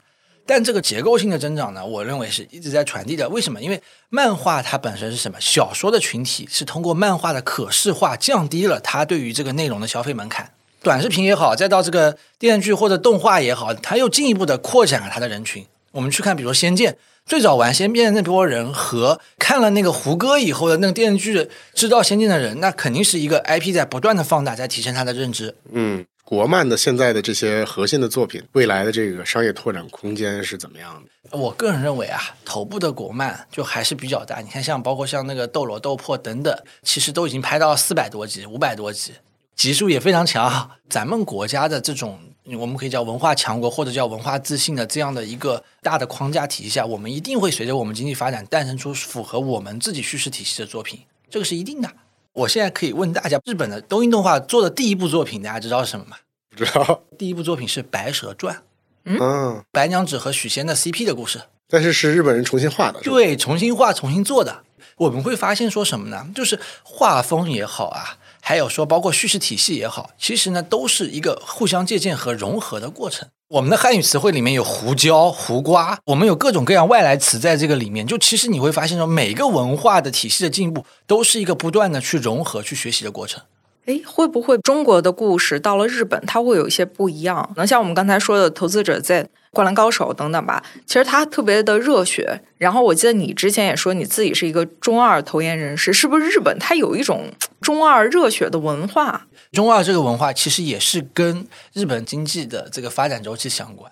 [0.45, 3.29] 但这个结构性的增长呢，我认为是一直在传递的。
[3.29, 3.61] 为什么？
[3.61, 5.37] 因为漫画它本身是什么？
[5.39, 10.51] 小说的群体是通过漫画的可视化降低了它对于这个内容的消费门槛。
[10.81, 15.65] 短视频也好，再到这个电视剧或者动画也好，它又进一步的扩展了它的人群。
[15.91, 16.93] 我们去看，比如说《仙剑》，
[17.25, 25.55] 最早玩《仙剑》那波人和看了那个胡歌以后的那个电视剧知道《仙剑》的人，那肯定是一个 IP 在不断的放大，在提升它的认知。
[25.71, 31.37] 嗯，国漫的现在的这些核心的作品，未来的这个商业拓展空间是怎么样的？
[31.37, 34.39] 我个人认为啊，头部的国漫就还是比较大。
[34.41, 39.13] 你看，像包括像那个《斗罗》《斗破》等等，其实都已经拍到四百多集、五百多集。
[39.59, 42.17] 级数也非常强，咱们国家的这种
[42.57, 51.91] 我们可以叫文化强国或者叫文化自信的这样的一个大的框架体系下，我们一定会随着我们经济发展诞生出符合我们自己叙事体系的作品，这个是一定的。
[52.31, 56.15] 我现在可以问大家，日本的东映动画做的第一部作品，大家知道是什么吗？
[56.55, 57.01] 不知道。
[57.17, 58.55] 第一部作品是《白蛇传》，
[59.03, 64.63] 嗯，白娘子和许仙的 CP 的故事，但是是日本人重新画的，对，重新画、重新做的。
[64.95, 66.29] 我们会发现说什么呢？
[66.33, 68.17] 就是画风也好啊。
[68.41, 73.27] 还有说，包括叙事体系也好，其实呢都是一个互相借鉴和融合的过程。
[73.49, 78.05] 我们的汉语词汇里面有胡椒、胡瓜，我们有各种各样外来词在这个里面。
[78.05, 83.41] 就其实你会发现说，每个文化的体系的进步都是一个不断的去融合、去学习的过程。
[83.85, 87.51] 哎，会不会中国的故事到了日本，它会有一些不一样？
[87.55, 90.63] 能像我们刚才说的《投资者在》《灌篮高手》等等吧？
[90.85, 92.39] 其实它特别的热血。
[92.59, 96.29] 然后我记得你之前也说你自己是一个中二投研人士，是不是？
[96.29, 99.27] 日本它有一种中二热血的文化。
[99.51, 103.91] 中二这个文化其实也是跟日本经济的这个发展周期相关。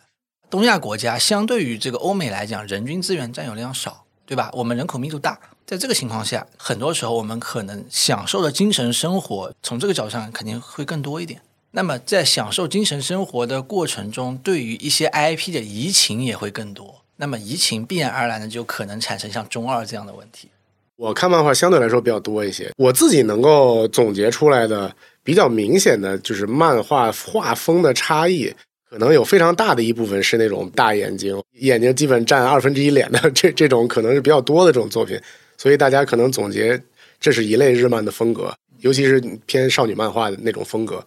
[0.50, 4.50] 东亚国家相对于这个欧美来讲，人均资源占有量少，对吧？
[4.54, 5.38] 我们人口密度大。
[5.66, 11.42] 在这个情况下，很多时候我们可能享受的精神生活，从这个角度上肯定会更多一点。
[11.72, 17.02] 那么在享受精神生活的过程中，对于一些 IP 的移情也会更多。
[17.18, 20.50] 那么移情必然而然的就可能产生像中二这样的问题。
[20.98, 28.52] 我看漫画相对来说比较多一些，我自己能够总结出来的比较明显的就是漫画画风的差异，
[28.90, 35.20] 可能有非常大的一部分是那种大眼睛，眼睛基本占二分之一脸的 这这种可能是比较多的这种作品。
[35.56, 36.82] 所以大家可能总结，
[37.20, 41.06] 这是一类日漫的风格，尤其是偏少女漫画的那种风格。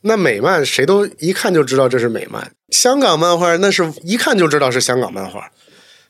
[0.00, 5.48] 那美漫谁都一看就知道这是美漫，香港漫画那是一看就知道是香港漫画。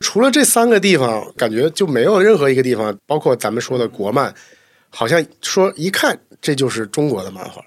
[0.03, 4.31] 除了这三个地方，感觉就没有任何一个地方，包括咱们说的国漫，
[4.89, 7.63] 好像说一看这就是中国的漫画，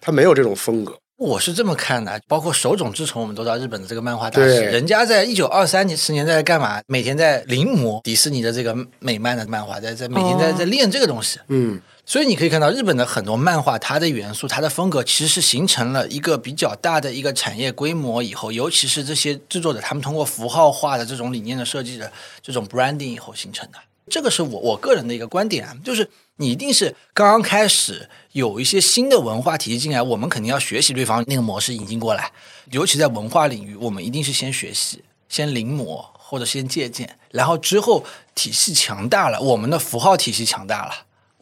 [0.00, 0.96] 它没有这种风格。
[1.16, 6.80] 我是这么看的，包括手冢治虫，我们都知道日本的这个漫画大师，人家在一九二三年十年代干嘛？
[6.88, 11.38] 每天在临摹迪士尼的这个美漫的漫画，在在每天在在练这个东西。
[11.48, 22.12] 嗯，所以你可以看到日本的很多漫画，它的元素、它的风格，其实是形成了一个比较大的一个产业规模以后，尤其是这些制作者，他们通过符号化的这种理念的设计的
[22.42, 23.78] 这种 branding 以后形成的。
[24.10, 32.30] 这个是我我个人的一个观点，就是你一定是刚刚开始有一些新的文化体系进来，我们肯定要学习对方那个模式引进过来。
[32.70, 40.92] 尤其在文化领域，我们一定是先学习、先临摹或者先借鉴，然后之后体系强大了，我们的符号体系强大了，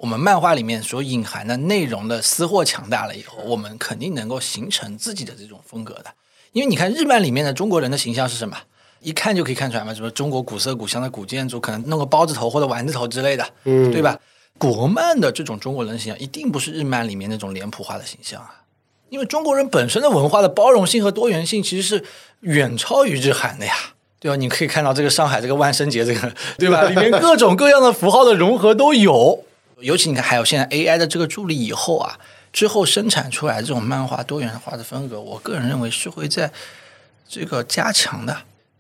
[0.02, 6.06] 我们漫画里面所隐含的内容的私货强大了以后，我们肯定能够形成自己的这种风格的。
[6.50, 8.58] 因为你看日漫里面的中国人的形象是什么？
[8.98, 14.18] 一看就可以看出来嘛，什么中国古色古香的古建筑，可能弄个包子头或者丸子头之类的，嗯，对吧？
[14.58, 18.62] 国漫的这种中国人形象，一定不是日漫里面那种脸谱化的形象啊，
[19.08, 22.04] 因为中国人本身的文化的包容性和多元性其实是
[22.40, 23.72] 远超于日韩的呀，
[24.18, 24.34] 对吧？
[24.34, 26.82] 你可以看到这个上海这个万圣节这个，对吧？
[26.88, 29.44] 里面各种各样的符号的融合都有，
[29.82, 32.18] 尤其你看还有现在 AI 的这个助力以后啊，
[32.52, 36.50] 之后生产出来这种漫画多元化的风格，我个人认为是会在
[37.28, 38.36] 这个加强的。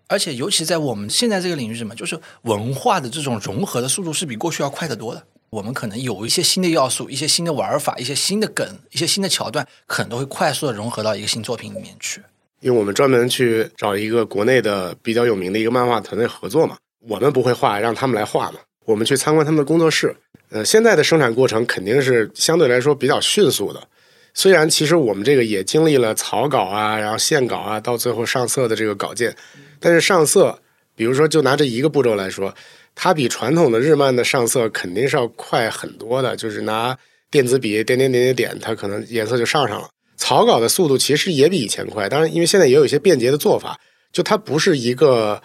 [0.08, 5.22] 而且，尤其在我们现在这个领域，什么就是文化的这种融合的速度是比过去要快得多的。
[5.48, 12.22] 我们可能有一些新的要素、一些新的玩法、一些新的梗、一些新的桥段，可能都会快速的融合到一个新作品里面去。
[12.60, 16.76] 因为我们专门去找一个国内的比较有名的一个漫画团队合作嘛，
[17.08, 18.58] 我们不会画，让他们来画嘛。
[18.84, 20.14] 我们去参观他们的工作室，
[20.52, 23.82] 呃，现在的生产过程肯定是相对来说比较迅速的。
[24.34, 29.34] 虽然其实我们这个也经历了草稿啊，然后线稿啊，到最后上色的这个稿件。
[29.80, 30.58] 但是上色，
[30.94, 32.54] 比如说就拿这一个步骤来说，
[32.94, 36.36] 它比传统的日漫的上色肯定是要快很多的。
[36.36, 36.96] 就是拿
[37.30, 39.88] 电子笔点点点点点，它可能颜色就上上了。
[40.16, 43.78] 草稿的速度其实也比以前快，当然因为现在也有一些便捷的做法，
[44.12, 45.42] 就它不是一个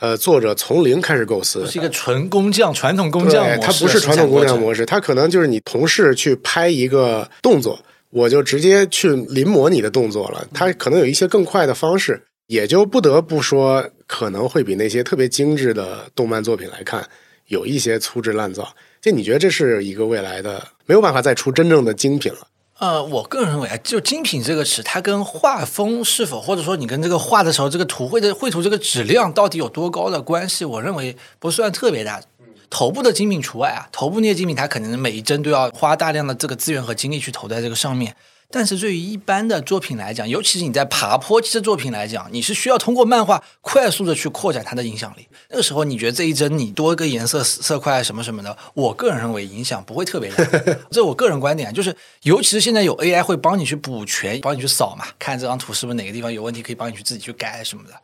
[0.00, 3.60] 呃作者从零开始构思，是一个纯工匠传统工匠模式。
[3.60, 7.78] 它不是传统工匠模式，它可能就是你同事去拍一个动作，
[8.10, 10.46] 我就直接去临摹你的动作了。
[10.52, 12.22] 它可能有一些更快的方式。
[12.48, 17.06] 也就不得不说，可能会比那些特别精致的动漫作品来看，
[17.48, 18.66] 有一些粗制滥造。
[19.02, 22.38] 就你觉得这是一个未来的没有办法再出真正的精品了？
[22.78, 32.22] 呃，我个人认为啊，就“精品”这个词，它跟画风是否，或者说你跟这个画的时候，这个图绘的绘图这个质量到底有多高的关系，我认为不算特别大。
[32.70, 38.14] 头部的精品除外啊，头部那些精品，它可能每一帧都要花大量的这个资源和精力去投在这个上面。
[38.50, 45.28] 但是对于一般的作品来讲，尤其是你在爬坡期的作品来讲，你是需要通过漫画快速的去扩展它的影响力。
[45.50, 50.44] 那个时候，你觉得这一帧你多一个颜色色块什么什么的，我个人认为影响不会特别大。
[50.90, 57.94] 这我个人观点，就是尤其是现在有 AI 会帮你去补全，帮你去扫嘛，看这张图是不是哪个地方有问题，可以帮你去自己去改什么的。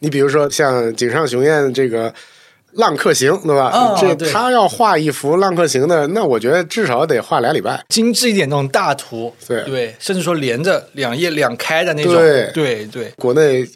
[0.00, 2.12] 你比如说像井上雄彦这个。
[2.74, 3.96] 浪客行，对吧？
[4.00, 13.12] 这他要画一幅浪客行的，那我觉得至少得画俩礼拜，精致一点那种大图，对对，甚至说连着两页两开的那种，对对对。
[13.16, 13.66] 国内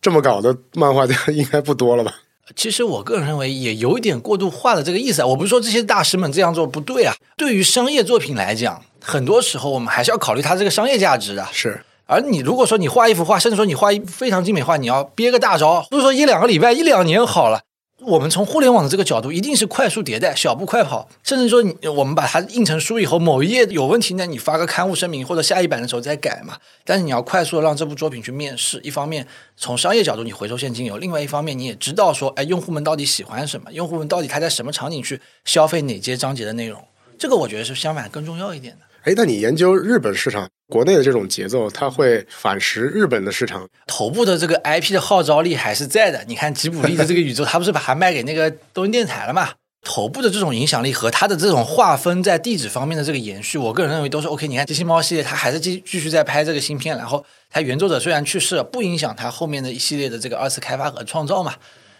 [0.00, 2.14] 这么搞的漫画家应该不多了吧？
[2.54, 5.26] 其实我个人认为也有一点过度化的这个意思啊。
[5.26, 11.44] 我不是说这些大师们这样做不对啊，对于商业作品来讲，很多时候我们还是要考虑它这个商业价值的。
[11.52, 17.62] 是，而你如果说你画一幅画，甚至说你画一非常精美画，你要憋个大招，不是说一两个礼拜、一两年好了。
[18.02, 26.58] 我们从互联网的这个角度，一定是快速迭代、小步快跑，甚至说我们把它印成书以后，某一页有问题呢，你发个刊物声明或者下一版的时候再改嘛。
[26.84, 36.84] 但是你要快速的让这部作品去面试，一方面从商业角度你回收现金流，另外一方面你也知道说，哎，用户们到底喜欢什么，用户们到底他在什么场景去消费哪些章节的内容，
[37.18, 38.85] 这个我觉得是相反更重要一点的。
[39.06, 43.64] 哎，那你研究日本市场，国内的这种节奏，它会反噬日本的市场？
[43.86, 46.24] 头部的这个 IP 的号召力还是在的。
[46.26, 49.50] 你看吉卜力的这个宇宙， 他不是把它卖给那个东京电台了嘛？
[49.82, 54.48] 头部的这种影响力和它的这种划分在地址方面的这个延续，我个人认为都是 OK。
[54.48, 61.54] 你看机器猫系列，它还是继继续在拍这个新片，然后它原作者虽然去世了，不影响它后面的一系列的这个二次开发和创造嘛。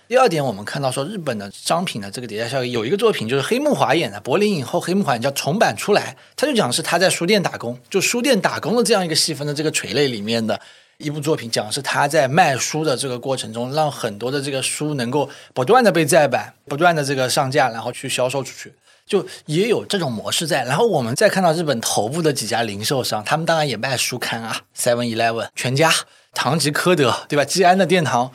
[0.08, 10.60] 第二点，我们看到说日本的商品的这个叠加效应，有一个作品就是黑木华演的柏林影后黑木华演叫重版出来，他就讲是他在书店打工，就书店打工的这样一个细分的这个垂类里面的
[10.98, 18.72] 一部作品，讲是他在卖书的这个过程中，让很多的这个书能够不断的被再版，不断的这个上架，然后去销售出去，
[19.08, 20.62] 就也有这种模式在。
[20.62, 25.92] 然后我们再看到日本头部的几家零售商，他们当然也卖书刊啊，Seven Eleven、全家、
[26.32, 27.44] 唐吉诃德，对吧？
[27.44, 28.30] 吉安的殿堂。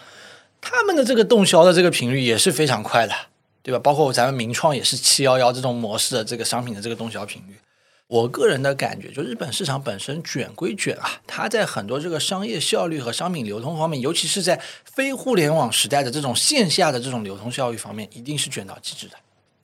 [0.62, 3.14] 他们的这个动销的这个频率也是非常快的，
[3.64, 3.80] 对吧？
[3.80, 7.56] 包括咱们名创也是七幺幺这种模式的这个商品的这个动销频率。
[8.08, 19.14] 我个人的感觉，就日本市场本身卷归卷啊，它在很多这个商业效率和商品流通方面，尤其是在非互联网时代的这种线下的这种流通效率方面，一定是卷到极致的。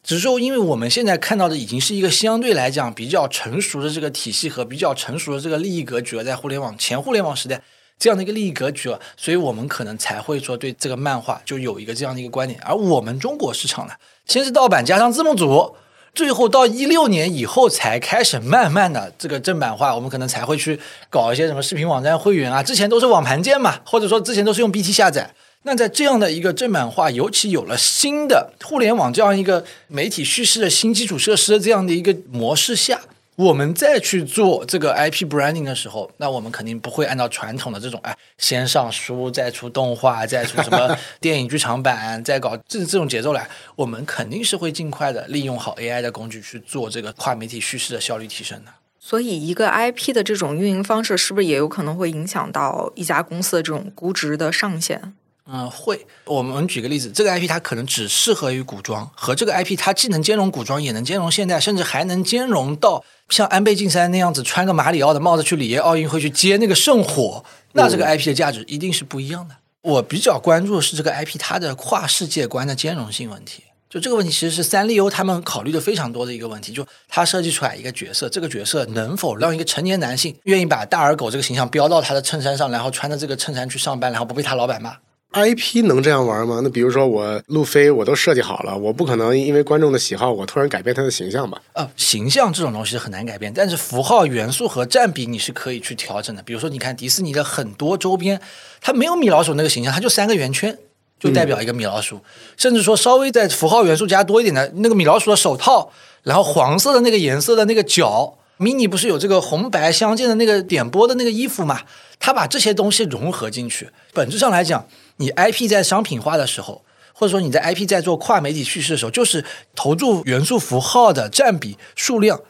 [0.02, 7.62] 只是说，因为我们现在看到的已经是一个相对来讲比较成熟的这个体系和比较成熟的这个利益格局了，在互联网前互联网时代。
[8.00, 12.60] 这样的一个利益格局了，所以我们可能才会说对这个漫画就有一个这样的一个观点。
[12.64, 13.94] 而我们中国市场呢，
[14.26, 15.76] 先是盗版加上字幕组，
[16.14, 20.80] 最后到一六年以后才开始慢慢的这个正版化，我们可能才会去
[21.10, 25.34] 搞一些什么视频网站会员啊，之前都是网盘键嘛，或者说之前都是用 BT 下载。
[25.64, 33.02] 那在这样的一个正版化，尤其有了新的互联网这样一个媒体叙事的新基础设施的这样的一个模式下。
[33.38, 43.48] 我们再去做这个 IP branding 的时候，那我们肯定不会按照传统的这种，哎，先上书再出动画，再出什么电影剧场版，再搞这这种节奏来。
[43.76, 48.72] 我们肯定是会尽快的利用好 AI 的工具去做这个跨媒体叙事的效率提升的。
[49.00, 55.14] 所以，一个 IP 的这种运营方式，是不是也有可能会影响到一家公司的这种估值的上限？
[55.50, 56.06] 嗯，会。
[56.26, 69.56] 我们举个例子，这个 IP 它可能只适合于古装，和这个 IP 它既能兼容古装，也能兼容现代，甚至还能兼容到像安倍晋三那样子穿个马里奥的帽子去里约奥运会去接那个圣火，那这个 IP 的价值一定是不一样的。
[69.84, 73.64] 我比较关注的是这个 IP 它的跨世界观的兼容性问题。
[73.90, 76.74] 就这个问题，其实是三丽鸥他们考虑的非常多的一个问题。
[76.74, 84.98] 就他设计出来一个角色，这个角色能否让一个成年男性愿意把大耳狗这个形象标到他的衬衫上，然后穿着这个衬衫去上班，然后不被他老板骂
[85.34, 86.62] ？IP 能这样玩吗？
[86.64, 91.62] 那比如说我路飞我都设计好了，我不可能因为观众的喜好，我突然改变他的形象吧？
[91.74, 96.42] 呃，形象这种东西很难改变，但是符号元素和占比你是可以去调整的。
[96.42, 98.42] 比如说，你看迪士尼的很多周边，
[98.82, 100.76] 它没有米老鼠那个形象，它就三个圆圈，
[101.20, 102.22] 就代表一个米老鼠。
[102.56, 105.92] 甚至说稍微在符号元素加多一点的那个米老鼠的手套，
[106.24, 111.82] 然后黄色的那个颜色的那个脚，mini 不是有这个红白相间的那个点播的那个衣服嘛？
[112.20, 114.88] 它把这些东西融合进去，本质上来讲。
[115.18, 119.44] 你 IP 在商品化的时候，或者说你在 IP 在做跨媒体叙事的时候，就是
[119.76, 122.42] 投注元素符号的占比数量。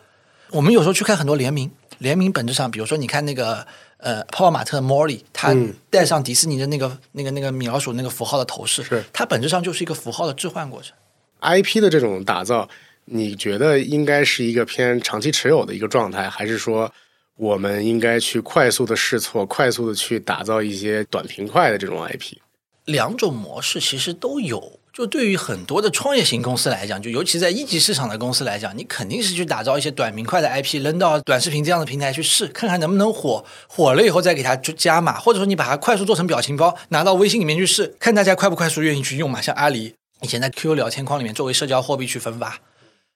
[0.51, 3.65] 我们有时候去看很多联名，联名本质上，比如说你看那个
[3.97, 5.55] 呃泡泡玛特的莫莉，它
[5.89, 10.95] 带上迪士尼的那个那个那个米老鼠那个符号的头饰，是它本质上就是一个符号的置换过程。
[11.41, 12.67] IP 的这种打造，
[13.05, 16.91] 你觉得应该是一个偏长期持有的一个状态，还是说？
[17.35, 22.33] 我们应该去快速的试错，快速的去打造一些短平快的这种 IP。
[22.87, 24.79] 两种模式其实都有。
[24.91, 33.45] 就对于很多的创业型公司来讲，就尤其在一级市场的公司来讲，你肯定是去打造一些短平快的 IP，扔到短视频这样的平台去试，看看能不能火。
[33.67, 39.39] 火了以后再给它加码，或者说你把它快速做成表情包，拿到微信里面去试，看大家快不快速愿意去用嘛。
[39.39, 42.59] 像阿里以前在 QQ 聊天框里面作为社交货币去分发。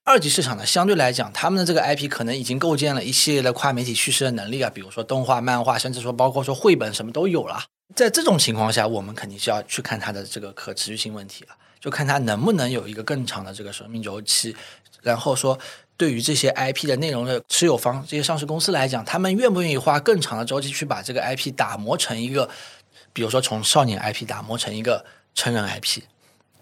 [0.03, 7.63] 二级市场呢，相对来讲，他们的这个 IP 可能已经构建了一系列的跨媒体叙事的能力啊，比如说动画、漫画，甚至说包括说绘本，什么都有了。
[7.95, 14.55] 在这种情况下，我们肯定是要去看它的这个可持续性问题了，就看它能不能有一个更长的这个生命周期。
[15.01, 15.57] 然后说，
[15.97, 22.47] 对于这些 IP 的内容的持有方，这些上市公司来讲，他们愿不愿意花更长的周期去把这个 IP 打磨成一个，
[23.13, 25.03] 比如说从少年 IP 打磨成一个
[25.33, 26.01] 成人 IP。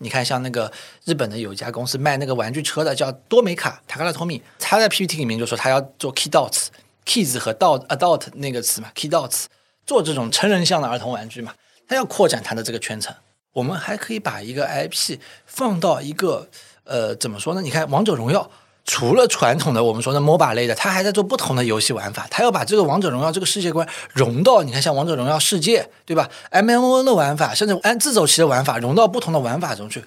[0.01, 0.71] 你看，像那个
[1.03, 9.47] 日本的有一家公司卖那个玩具车的，叫多美卡塔卡拉托米，他在 PPT 里面就说他要做 key dots，kids 和 adult adult 那个词嘛，key dots
[9.89, 11.51] 做这种成人向的儿童玩具嘛，
[11.87, 13.11] 他要扩展他的这个圈层。
[13.53, 15.17] 我们还可以把一个 IP
[15.47, 16.47] 放到一个
[16.83, 17.61] 呃怎么说呢？
[17.63, 18.43] 你看《王者荣耀》，
[18.85, 30.05] 除了传统的我们说的 MOBA 类的，它还在做不同的游戏玩法，它要把这个《王者荣耀》这个世界观融到你看像《王者荣耀世界》，对吧？MMO 的玩法，甚至按自走棋的玩法融到不同的玩法中去。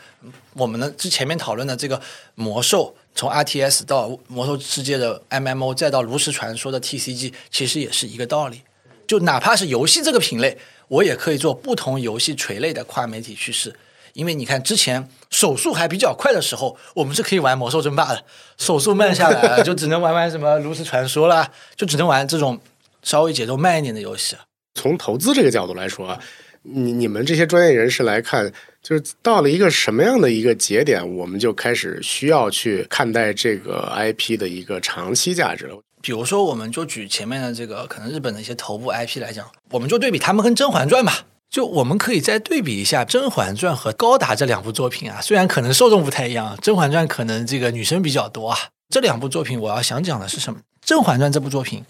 [0.52, 2.00] 我们呢之前面讨论的这个
[2.36, 8.62] 魔兽，从 RTS 到魔兽世界的 MMO，再到炉石传说的 TCG，其实也是一个道理。
[9.06, 13.74] 就哪怕是游戏这个品类，我也可以做不同游戏垂类的跨媒体叙事。
[14.14, 18.20] 因为你看，之前手速还比较快的时候，我们是可以玩魔兽争霸的；
[18.58, 22.60] 手速慢下来了， 就只能玩玩什么炉石传说啦，就只能玩这种
[23.02, 24.36] 稍微节奏慢一点的游戏。
[24.74, 26.18] 从投资这个角度来说，
[26.62, 35.80] 你你们这些专业人士来看，就是到了一个什么样的一个节点，我们就开始需要去看待这个 IP 的一个长期价值了。
[36.02, 41.24] 比如说，我们就举前面的这个可能日本的一些头部 IP 来讲，我们就对比他们跟《甄嬛传》吧。
[41.48, 48.58] 就我们可以再对比一下《甄嬛传》和《高达》这两部作品啊，虽然可能受众不太一样，《甄嬛传》可能这个女生比较多啊。
[48.88, 50.58] 这两部作品，我要想讲的是什么？
[50.80, 51.84] 《甄嬛传》这部作品，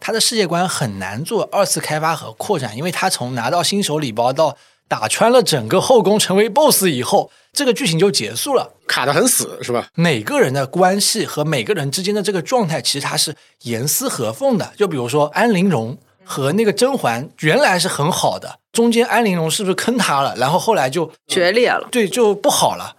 [0.00, 4.56] 它的世界观很难做二次开发和扩展，因为它从拿到新手礼包到
[4.88, 9.86] 打穿了整个后宫成为 BOSS 以后，这个剧情就结束了，卡得很死，是吧？
[9.94, 14.72] 每个人的关系和每个人之间的这个状态，其实它是严丝合缝的。
[14.76, 15.96] 就比如说安陵容。
[16.30, 20.36] 和那个甄嬛原来是很好的，中间安陵容是不是坑他了？
[20.36, 22.96] 然后后来就决裂了，对，就不好了。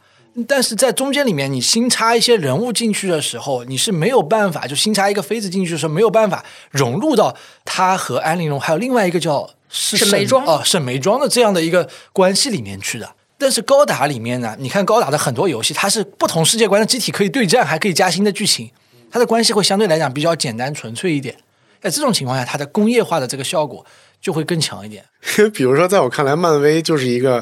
[0.47, 13.15] 但是在中间里面，你新插一些人物进去的时候，你是没有办法，就新插一个妃子进去的时候，没有办法融入到他和安陵容还有另外一个叫沈眉庄哦沈眉庄的这样的一个关系里面去的。
[13.37, 18.69] 但是高达里面呢，你看高达的很多游戏，它是不同世界观的机体可以对战，还可以加新的剧情，
[19.09, 21.37] 它的关系会相对来讲比较简单纯粹一点。
[21.79, 23.85] 在这种情况下，它的工业化的这个效果
[24.19, 25.05] 就会更强一点。
[25.55, 27.41] 比如说，在我看来，漫威就是一个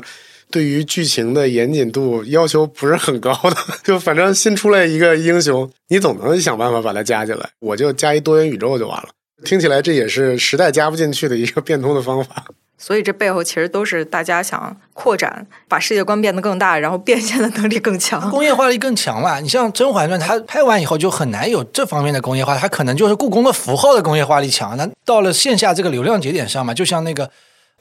[0.52, 3.58] 对于剧情的严谨度要求不是很高的。
[3.84, 7.50] 就反正新出来一个英雄，你总能想办法把它加进来。
[7.60, 9.10] 我就加一多元宇宙就完了。
[9.44, 12.46] 听起来这也是时代加不进去的一个变通的方法。
[12.80, 19.42] 所以这背后其实都是大家想扩展，把世界观变得更大，然后变现的能力更强，工业化力更强了。
[19.42, 24.78] 你像《甄嬛传》，它拍完以后就很难有这方面的工业化，它可能就是故宫的符号的工业化力强。
[24.78, 27.32] 那到了线下这个流量节点上嘛，就像那个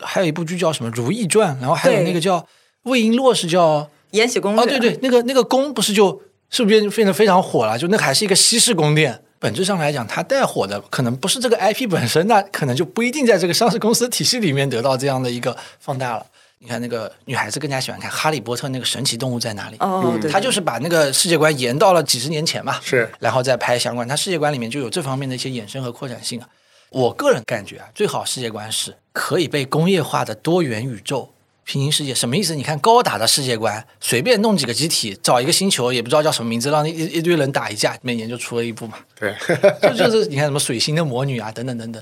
[0.01, 2.47] 还有一部剧叫什么《如懿传》，然后还有那个叫
[2.85, 3.81] 魏璎珞是叫
[4.13, 7.79] 《延禧攻略》啊，对对，那个那个宫不是就是不是变变得非常火了？
[7.79, 9.23] 就那还是一个西式宫殿。
[9.47, 16.27] 本质上来讲，它带火的可能不是这个 IP 本身，那可能就不一定在这个上市公司体系里面得到这样的一个放大了。
[16.59, 19.77] 你看，那个女孩子更加喜欢看《哈利波特》那个神奇动物在哪里？
[19.79, 26.49] 哦，对，他就是把那个世界观延到了几十年前嘛，是，然后再拍相关，它世界观里面就有这方面的一些衍生和扩展性啊。
[26.91, 31.33] 我个人感觉啊，最好世界观是可以被工业化的多元宇宙。
[31.67, 32.55] 平行世界什么意思？
[32.55, 38.99] 你看高达的世界观，随便弄几个机体，找一个星球，也不知道叫什么名字，让一一堆人打一架，每年就出了一部嘛。
[39.19, 39.35] 对，
[39.83, 42.01] 就就是你看什么水星的魔女啊，等等等等，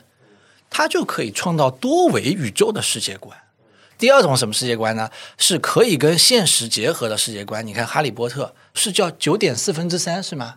[0.69, 3.35] 它就可以创造多维宇宙的世界观。
[3.97, 5.09] 第二种什么世界观呢？
[5.39, 7.67] 是可以跟现实结合的世界观。
[7.67, 10.57] 你看哈利波特是叫九点四分之三是吗？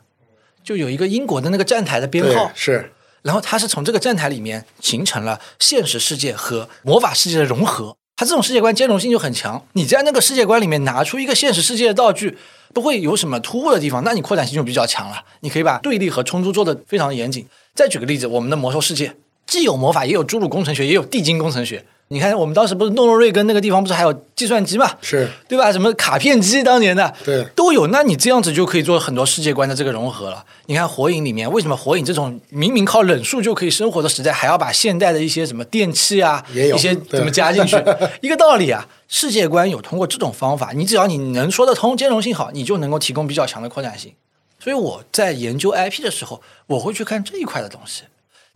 [0.61, 2.91] 就有一个英国的那个站台的编号是，
[3.21, 7.95] 然后它是从这个站台里面形成了现实世界和魔法世界的融合。
[8.19, 12.35] 它这种世界观兼容性就很强，你在那个世界观里面拿出一个现实世界的道具，
[12.73, 15.23] 不会有什么突兀的地方，那你扩展性就比较强了。
[15.41, 17.45] 你可以把对立和冲突做得非常严谨。
[17.75, 19.15] 再举个例子，我们的魔兽世界
[19.45, 21.85] 既有魔法，也有侏儒工程学，也有地精工程学。
[22.09, 24.89] 你看，我们当时不是诺诺瑞跟那个地方不是还有计算机嘛？
[25.01, 25.69] 是对吧？
[25.73, 27.87] 什么卡片机当年的，对，都有。
[27.87, 30.45] 那你这样子就可以做很多世界观的这个融合了。
[30.67, 37.75] 你看火影里面，为什么火影这种明明靠忍术就可以生活的时代，还要把现代的一些什么电器啊，一些怎么加进去？
[38.21, 44.13] 一个道理啊，世界观有通过这种方法，你只要你能说得通，兼容性好，你就能够提供比较强的扩展性。
[44.59, 48.03] 所以我在研究 IP 的时候，我会去看这一块的东西。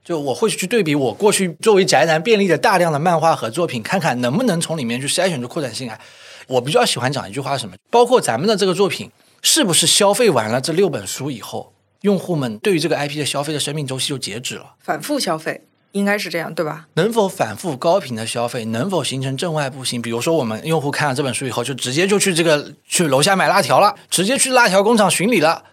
[0.04, 6.00] 就我会去对比我过去作为宅男便利的大量的漫画和作品，看看能不能从里面去筛选出扩展性来。
[6.48, 7.76] 我比较喜欢讲一句话，什么？
[7.90, 14.74] 包括咱们的这个作品，是不是消费完了这六本书以后，用户们对于这个 IP 的消费的生命周期就截止了？
[14.80, 16.88] 反复消费应该是这样，对吧？
[16.96, 18.66] 能否反复高频的消费？
[18.66, 20.02] 能否形成正外部性？
[20.02, 25.64] 比如说，我们用户看了这本书以后，就直接就去这个去楼下买辣条了，直接去辣条工厂巡礼了。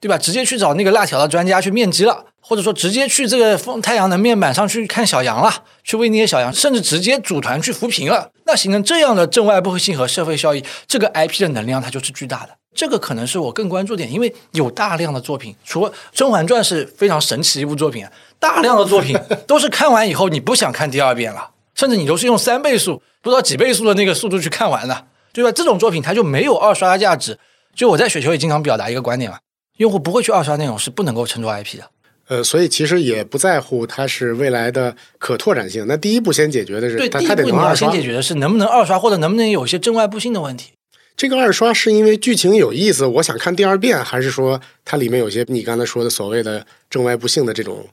[0.00, 0.16] 对吧？
[0.16, 8.30] 直接去找那个辣条的专家去面基了，或者说直接去这个风太阳能面板上去看小羊了，去喂那些小羊，甚至直接组团去扶贫了。
[8.44, 12.50] 那形成这样的正外部性和社会效益，这个 IP 的能量它就是巨大的。
[12.74, 18.06] 这个可能是我更关注点，因为有大量的作品，除了《甄嬛传》是非常神奇一部作品，
[18.38, 25.06] 大量的作品都是看完以后你不想看第二遍了，甚至你都是用三倍速，不知道几倍速的那个速度去看完的。
[25.30, 25.52] 对吧？
[25.52, 27.38] 这种作品它就没有二刷价值。
[27.74, 29.38] 就我在雪球也经常表达一个观点嘛，
[29.78, 31.90] 用户不会去二刷内容是不能够称作 IP 的。
[32.28, 35.86] 呃，所以其实也不在乎它是未来的可拓展性。
[35.88, 37.74] 那第一步先解决的是，对，第一步你要。
[37.74, 40.72] 先解决的是能不能二刷，或者能不能有一些正外部性的问题。
[41.16, 47.86] 这个二刷是因为剧情有意思，我想看第二遍，还是说它里面有些你刚才说的所谓的正外部性的这种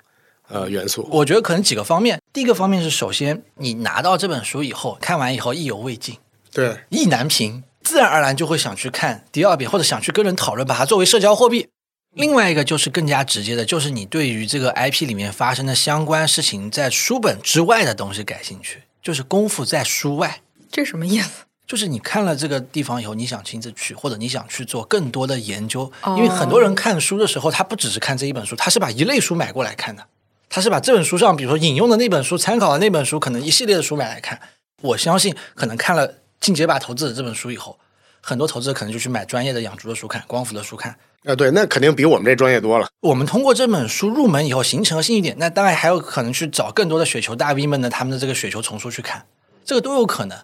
[0.50, 1.08] 呃元素？
[1.10, 6.18] 我觉得可能几个方面，第一个方面是首先你拿到这本书以后，看完以后意犹未尽，
[6.52, 11.70] 对，意难平，自然而然就会想去看第二遍，或者想去跟人讨论，把它作为社交货币。
[12.16, 20.42] 另外一个就是更加直接的，就是你对于这个 IP 里面发生的相关事情，在书本之外的东西感兴趣，就是功夫在书外。
[20.72, 21.44] 这什么意思？
[21.68, 30.08] 就是你看了这个地方以后，你想亲自去，或者你想去做更多的研究，哦因为很多人看书的时候，他不只是看这一本书，他是把一类书买过来看的，
[30.50, 34.40] 他是把这本书上，比如说引用的那本书、参考的那本书，可能一系列的书买来看。
[34.82, 36.08] 我相信，可能看了
[36.40, 37.78] 《进阶吧投资者》这本书以后，
[38.22, 40.96] 很多投资者可能就去买专业的养猪的书看、光伏的书看。
[41.26, 42.88] 呃，对，那肯定比我们这专业多了。
[43.02, 49.26] 我们通过这本书入门以后形成了兴趣点，那当然还有可能去找更多的雪球大 V 们的他们的这个雪球丛书去看，
[49.66, 50.38] 这个都有可能。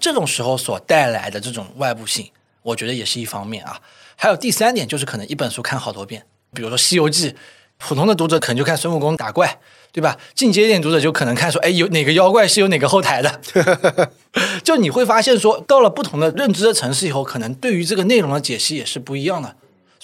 [0.00, 2.28] 这种时候所带来的这种外部性，
[2.62, 3.80] 我觉得也是一方面啊。
[4.16, 7.30] 还有第三点就是可能一本书看好多遍，比如说《西游记》，
[7.78, 9.60] 普通的读者可能就看孙悟空打怪，
[9.92, 10.18] 对吧？
[10.34, 13.40] 进阶一点读者就可能看说，哎，有哪个妖怪是有哪个后台的，
[14.64, 19.54] 就你会发现说，到了不同的认知的城市以后，可能对于这个内容的解析也是不一样的。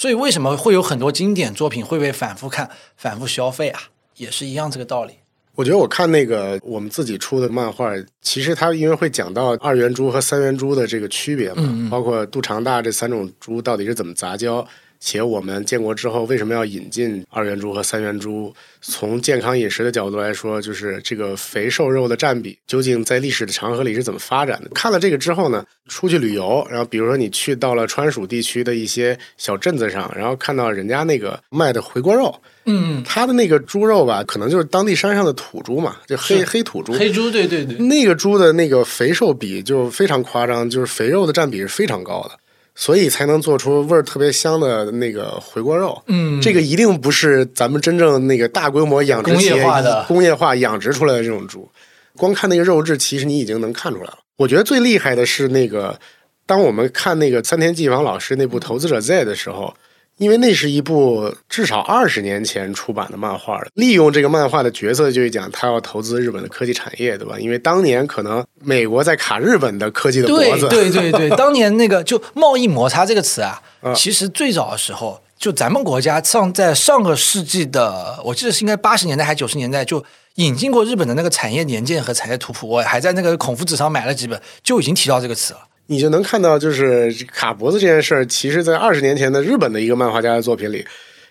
[0.03, 3.83] 所以为什么会有很多经典作品会被反复看、反复消费啊？
[4.17, 5.13] 也是一样这个道理。
[5.55, 14.67] 我觉得我看那个我们自己出的漫画，其实它因为会讲到二元猪和三元猪的这个区别嘛，包括肚肠大这三种猪到底是怎么杂交，
[15.05, 18.55] 且我们建国之后为什么要引进二元猪和三元猪？
[18.81, 24.71] 从健康饮食的角度来说，就是这个肥瘦肉的占比究竟在历史的长河里是怎么发展的？
[24.75, 32.35] 看了这个之后呢，出去旅游，然后比如说你去到了川蜀地区的一些小镇子上，然后看到人家那个卖的回锅肉，
[32.65, 36.93] 嗯，他的那个猪肉吧，可能就是当地山上的土猪嘛，就黑黑土猪。
[36.93, 42.37] 黑猪，对对对，那个猪的那个肥瘦比就非常夸张，就是肥肉的占比是非常高的，
[42.75, 46.03] 所以才能做出味儿特别香的那个回锅肉。
[46.07, 51.69] 嗯，这个一定不是咱们真正那个大规模养殖工业化的工业化养殖出来的这种猪。
[52.17, 54.19] 光看那个肉质，其实你已经能看出来了。
[54.37, 55.99] 我觉得最厉害的是那个，
[56.45, 59.75] 当我们看那个三田纪房老师那部《投资者 Z》的时候，
[60.19, 67.39] 因为那是一部至少二十年前出版的漫画，利用这个漫画的角色就是讲他要投资日本的科技产业，对吧？
[67.39, 80.05] 因为当年可能美国在卡日本的科技的脖对子，对对对， 当年那个就贸易摩擦这个词啊，嗯其实最早的时候，就咱们国家上在上个世纪的，我记得是应该八十年代还九十年代就。
[80.37, 85.61] 引进过日本的那个产业年鉴和产业图谱，我还在那个孔夫子上买了几本，就已经提到这个词了。
[85.87, 90.85] 你就能看到，就是卡脖子这件事儿，其实在二十年前的日本的一个漫画家的作品里，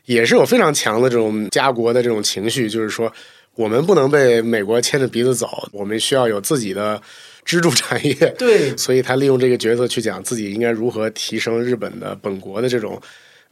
[0.06, 3.12] 也是有非常强的这种家国的这种情绪，就是说
[3.56, 7.02] 我们不能被美国牵着鼻子走，我们需要有自己的
[7.44, 8.14] 支柱产业。
[8.38, 13.02] 对所以他利用这个角色去讲自己应该如何提升日本的本国的这种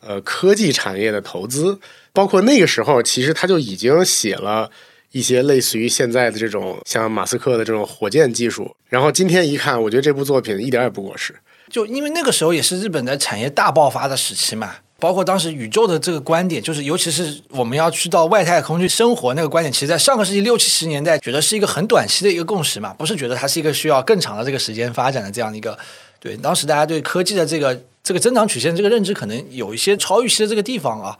[0.01, 1.79] 呃科技产业的投资，
[2.13, 4.69] 包括那个时候，其实他就已经写了。
[5.12, 11.36] 一些类似于现在的这种像马斯克的这种火箭技术，然后今天一看，我觉得这部作品一点也不过时。
[11.70, 25.78] 就因为那个时候也是日本的产业大爆发的时期嘛，包括当时宇宙的这个观点，就是尤其是我们要去到外太空去生活那个观点，其实在上个世纪六七十年代，觉得是一个很短期的一个共识嘛，不是觉得它是一个需要更长的这个时间发展的这样的一个。
[26.20, 31.18] 对，当时大家对科技的这个这个增长曲线这个认知可能有一些超预期的这个地方啊。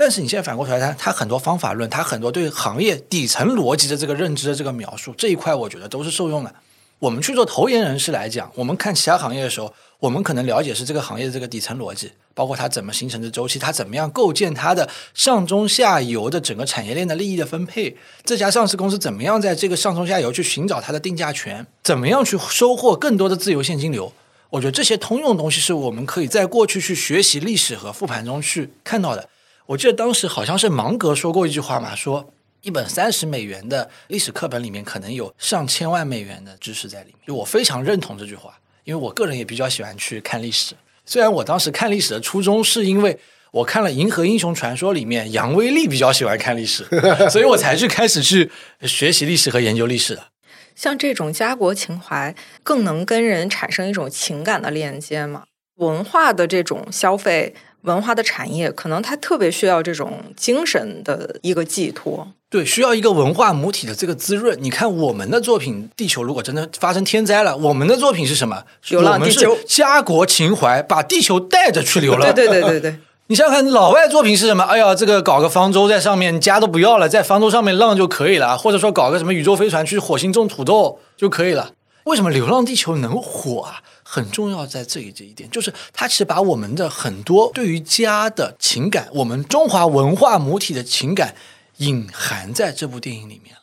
[0.00, 6.50] 但是你现在反过头来看，它很多方法论，它很多对行业底层逻辑的这个认知的这个描述，这一块我觉得都是受用的。
[7.00, 17.94] 我们去做投研人士来讲，我们看其他行业的时候，我们可能了解是这个行业的这个底层逻辑，包括它怎么形成的周期，它怎么样构建它的上中下游的整个产业链的利益的分配，
[18.24, 24.10] 这家上市公司怎么样在这个上中下游去寻找它的定价权，怎么样去收获更多的自由现金流。
[24.48, 29.28] 我觉得这些通用东西是我们可以在过去去学习历史和复盘中去看到的。
[29.70, 37.18] 我记得当时好像是芒格说过一句话嘛，说一本三十美元的历史课本里面可能有上千万美元的知识在里面。
[37.28, 40.74] 就我非常认同这句话，因为我个人也比较喜欢去看历史。
[41.06, 43.16] 虽然我当时看历史的初衷是因为
[43.52, 46.84] 我看了《银河英雄传说》里面杨威利比较喜欢看历史，
[47.30, 48.50] 所以我才去开始去
[48.82, 50.24] 学习历史和研究历史的。
[50.74, 55.44] 像这种家国情怀，更能跟人产生一种情感的链接嘛。
[55.76, 62.26] 文化的这种消费，文化的产业，可能它特别需要这种精神的一个寄托。
[62.48, 64.58] 对，需要一个文化母体的这个滋润。
[64.60, 68.64] 你看我们的作品《地球》，如果真的发生天灾了，我们的作品是什么？
[68.88, 72.22] 流浪地球，家国情怀，把地球带着去流浪。
[72.34, 72.96] 对对对对对。
[73.28, 74.64] 你想想看，老外作品是什么？
[74.64, 81.70] 哎呀，这个搞个方舟在上面，家都不要了，在方舟上面浪就可以了，或者说搞个什么宇宙飞船去火星种土豆就可以了。
[82.04, 83.78] 为什么《流浪地球》能火啊？
[84.12, 91.36] 很重要在这里这一点，就是它其实把我们的很多对于家的情感，我们中华文化母体的情感
[91.76, 93.54] 隐含在这部电影里面。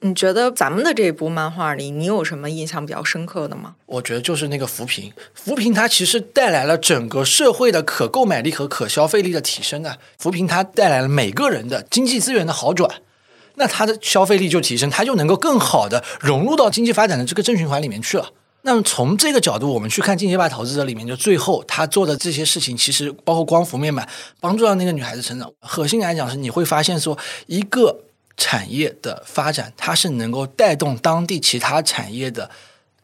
[0.00, 3.76] 你觉得咱们的这部漫画里，你有什么印象比较深刻的吗？
[3.86, 9.96] 我觉得就是那个扶贫，扶贫它其实带来了整个社会的可购买力和可消费力的提升啊。
[10.18, 13.00] 扶贫它带来了每个人的经济资源的好转，
[13.54, 18.32] 那它的消费力就提升，它就能够更好的融入到经济发展的这个正循环里面去了。
[18.64, 24.08] 那么从这个角度，我们去看《进阶吧投资者》里面，就最后他做的这些事情，其实包括光伏面板
[24.40, 28.00] 帮助到那个女孩子成长，核心来讲是你会发现说一个。
[28.36, 32.50] 产业的发展，它是能够带动当地其他产业的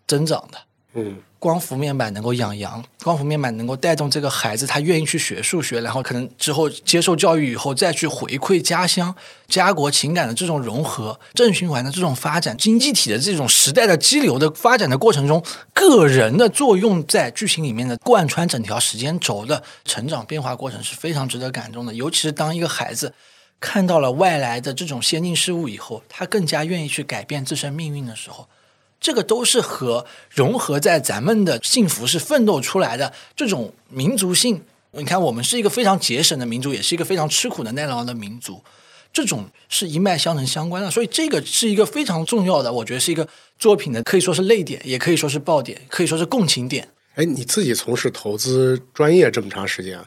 [0.04, 0.58] 增长的。
[0.94, 9.12] 嗯，光伏面板能够养羊，光伏面板能够带动这个孩子，他愿意去学数学，然后可能之后接受教育以后再去回馈家乡，
[9.48, 23.14] 家国情感的这种融合，正循环的这种发展，经济体的这种时代的激流的发展的过程中，个人的作用在剧情里面的贯穿整条时间轴的成长变化过程是非常值得感动的，尤其是当一个孩子。
[23.58, 28.48] 看到了外来的这种先进事物以后，他更加愿意去改变自身命运的时候，
[29.00, 34.62] 这个都是和融合在咱们的幸福是奋斗出来的这种民族性。
[34.92, 38.62] 你看，我们是一个非常节省的民族，也是一个非常吃苦的耐劳的民族，
[39.12, 40.90] 这种是一脉相承相关的。
[40.90, 43.26] 所以，这个是一个非常重要的，我觉得是一个
[43.56, 46.88] 作品的，可以说是泪点，也可以说是爆点，可以说是共情点。
[47.14, 49.98] 哎，你自己从事投资专业这么长时间。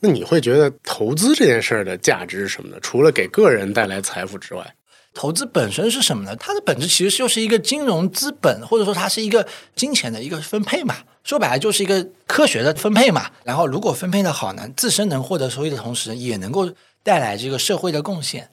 [0.00, 2.76] 那你会觉得投资这件事儿的价值是什么呢？
[2.82, 4.74] 除了给个人带来财富之外，
[5.14, 6.34] 投资本身是什么呢？
[6.36, 9.46] 它的本质其实就是一个金融资本，或者说它是一个
[9.76, 10.96] 金钱的一个分配嘛。
[11.22, 13.30] 说白了就是一个科学的分配嘛。
[13.44, 16.70] 然后如果分配的好呢，自身能获得收益的同时，也能够
[17.02, 18.50] 带来这个社会的贡献。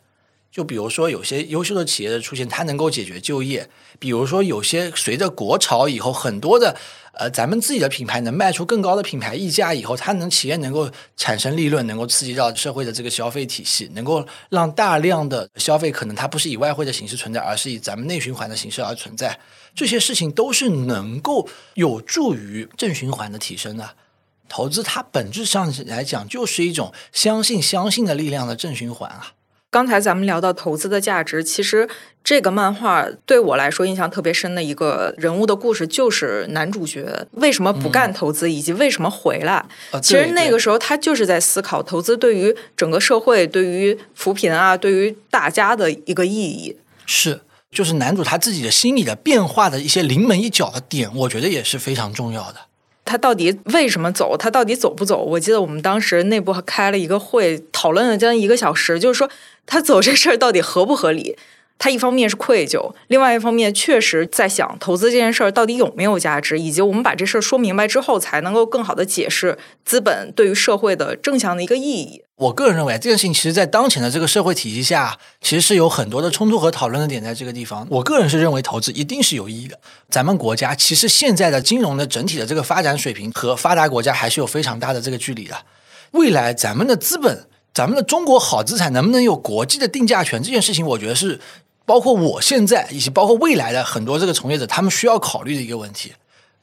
[0.52, 3.64] 就比如说有些优秀的企业的出现，它能够解决就业；
[4.00, 6.76] 比如说有些随着国潮以后，很多的。
[7.12, 19.38] 呃，咱们自己的品牌能卖出更高的品牌溢价以后，它能企业能够产生利润，能够刺激到社会的这个消费体系，能够让大量的消费可能它不是以外汇的形式存在，而是以咱们内循环的形式而存在。
[19.76, 23.96] 这些事情都是能够有助于正循环的提升的。
[24.48, 29.34] 投资它本质上来讲就是一种相信相信的力量的正循环啊。
[29.72, 31.88] 刚才咱们聊到投资的价值，其实
[32.24, 39.64] 这个漫画对我来说印象特别深的一个人物的故事，就是男主角为什么不干投资，以及为什么回来。
[40.02, 46.76] 其实那个时候他就是在思考投资对于整个社会、对于扶贫啊、对于大家的一个意义。
[47.06, 52.62] 是，就是男主他自己的心理的变化的一些临门一脚的点，我觉得也是非常重要的。
[53.10, 54.38] 他到底为什么走？
[54.38, 55.24] 他到底走不走？
[55.24, 59.28] 我记得我们当时内部开了一个会，讨论了将近一个小时，就是说
[59.66, 61.36] 他走这事儿到底合不合理。
[61.80, 72.22] 他一方面是愧疚，另外一方面确实在想投资这件事儿到底有没有价值，以及我们把这事儿说明白之后，才能够更好的解释资本对于社会的正向的一个意义。
[72.36, 77.88] 我个人认为，这件事情其实，在当前的这个社会体系下，其实是有很多的冲突和讨论的点在这个地方。
[77.90, 79.80] 我个人是认为，投资一定是有意义的。
[80.10, 85.56] 咱们国家其实现在的金融的整体的这个发展水平和发达国家还是有非常大的这个距离的。
[86.12, 91.40] 未来咱们的资本，咱们的中国好资产能不能有国际的定价权，这件事情，我觉得是。
[91.90, 96.14] 包括我现在以及包括未来的很多这个从业者，他们需要考虑的一个问题：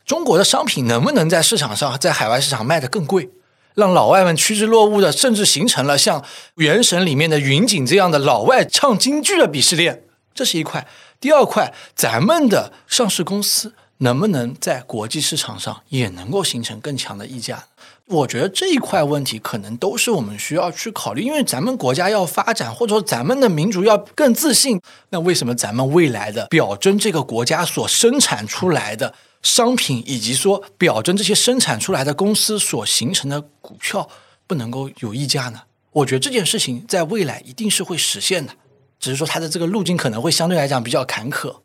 [0.05, 3.29] 中国的商品能不能在市场上，在海外市场卖得更贵，
[3.74, 6.22] 让老外们趋之若鹜的，甚至形成了像
[6.55, 10.05] 《原神》里面的云锦这样的老外唱京剧的鄙视链。
[10.33, 10.87] 这是一块。
[11.18, 17.64] 第二块，咱们的上市公司能不能在国际市场上也能够形成更强的溢价？
[18.09, 24.80] 我觉得这一块问题可能都是我们需要去考虑，因为咱们国家要发展，或者说咱们的民族要更自信，
[25.11, 34.09] 那为什么咱们未来的表征这个国家所生产出来的商品，以及说表征这些生产出来的公司所形成的股票
[34.46, 35.62] 不能够有溢价呢？
[35.90, 38.52] 我觉得这件事情在未来一定是会实现的，
[39.00, 41.57] 只是说它的这个路径可能会相对来讲比较坎坷。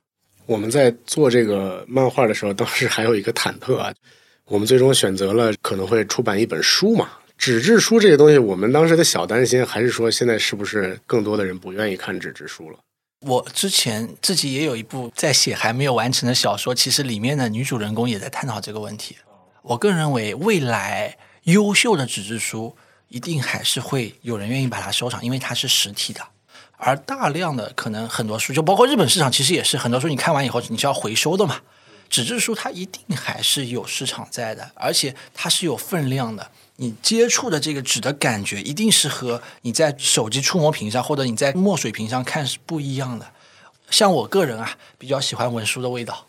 [0.47, 3.93] 我们在做这个漫画的时候，当时还有一个忐忑啊。
[4.45, 7.09] 我们最终选择了可能会出版一本书嘛？
[7.37, 12.77] 纸质书这个东西，我们当时的小担心还是说，现在是不是更多的人不愿意看纸质书了？
[13.21, 19.15] 我之前自己也有一部在写还没有完成的小说，其实里面的女主人公也在探讨这个问题。
[19.61, 22.75] 我个人认为，未来优秀的纸质书
[23.07, 26.21] 一定还是会有人愿意把它收藏，因为它是实体的。
[26.77, 31.61] 而大量的可能很多书，就包括日本市场，其实也是很多书你看完以后你是要回收的嘛。
[32.12, 36.51] 纸质书它一定还是有市场在的，而且它是有分量的。
[36.76, 43.32] 你接触的这个纸的感觉，一定是和你在手机触摸屏上或者你在墨水屏上看是不一样的。
[43.89, 46.26] 像我个人啊，比较喜欢文书的味道，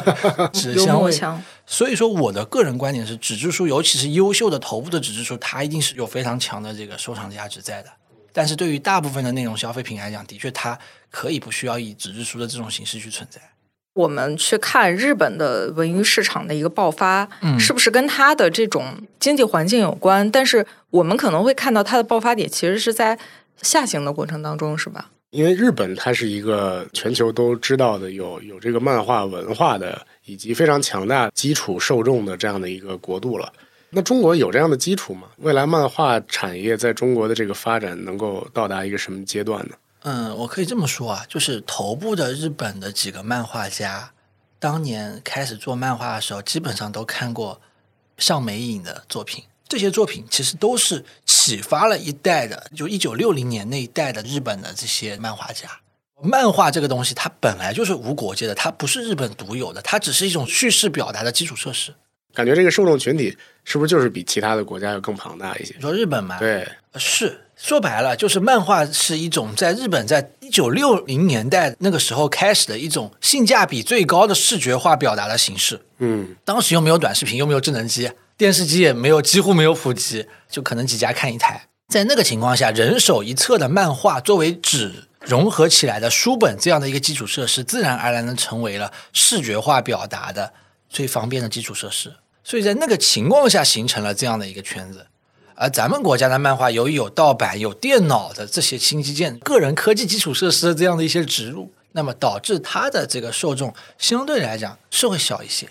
[0.54, 1.12] 纸有香味。
[1.66, 7.90] 所以说，我的个人观点是，纸质书，尤其是优秀的头部的纸质书，它一定是有非常强的这个收藏价值在的。
[8.32, 10.78] 但是对于大部分的内容消费品来讲，的确它
[11.10, 13.40] 可以不需要以纸质书的这种形式去存在。
[13.98, 18.84] 我们去看日本的文娱市场的一个爆发，嗯是不是跟它的这种
[19.18, 20.30] 经济环境有关？
[20.30, 23.18] 但是我们可能会看到它的爆发点其实是在
[23.60, 25.10] 下行的过程当中，是吧？
[25.30, 33.52] 因为日本它是一个全球都知道的有有这个漫画文化的，以及非常强大基础受众的这样的一个国度了。
[33.90, 35.26] 那中国有这样的基础吗？
[35.38, 39.74] 未来漫画产业在中国的这个发展能够到达一个什么阶段呢？
[40.02, 44.12] 嗯，我可以这么说啊，就是头部的日本的几个漫画家，
[44.58, 47.60] 当年开始做漫画的时候，基本上都看过
[48.16, 49.44] 上美影的作品。
[49.68, 55.68] 这些作品其实都是启发了一代的，就一九六零年那一代的日本的这些漫画家。
[56.22, 61.94] 漫画这个东西，它本来就是无国界的，它不是日本独有的，它只是一种叙事表达的基础设施。
[62.34, 65.80] 感觉这个受众群体是不是就是比其他的国家要更庞大一些你？
[65.80, 75.82] 说日本嘛，对，是说白了，就是漫画是一种在日本在一九六零年代那个时候开始的一种性价比最高的视觉化表达的形式。
[75.98, 81.66] 嗯，当时又没有短视频，又没有智能机，电视机也没有，几乎没有普及，就可能几家看一台。
[81.88, 90.52] 在那个情况下，人手一册的漫画作为纸融合起来的书本这样的一个基础设施，自然而然的成为了视觉化表达的
[90.88, 92.12] 最方便的基础设施。
[92.44, 95.06] 所以在那个情况下，形成了这样的一个圈子。
[95.60, 105.68] 而咱们国家的漫画，由于有盗版、有电脑的这些新基建、个人科技基础设施的这样的一些植入，那么导致它的这个受众相对来讲是会小一些。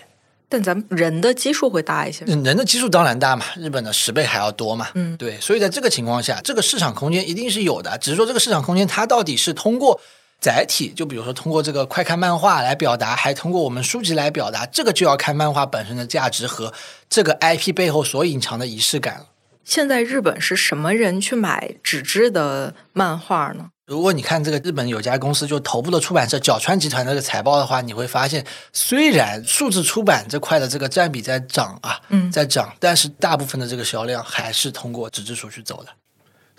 [0.50, 2.26] 但咱们人的基数会大一些。
[2.26, 4.88] 人的基数当然大嘛，日本的十倍还要多嘛。
[4.94, 9.98] 嗯对，所以在这个情况下，这个市场空间一定是有的，只是说这个市场空间它到底是通过
[10.38, 16.74] 载体，就比如说通过这个快看漫画来表达，还通过我们书籍来表达，这个就要看漫画本身的价值和
[17.08, 19.26] 这个 IP 背后所隐藏的仪式感了。
[19.68, 23.68] 现在日本是什么人去买纸质的漫画呢？
[23.84, 28.42] 如果你看这个日本有家公司就头部的出版社角川集团这个财报的话，你会发现，
[28.72, 35.90] 虽然数字出版这块的这个占比在涨啊，嗯在涨，但是大部分的这个销量还是通过纸质书去走的。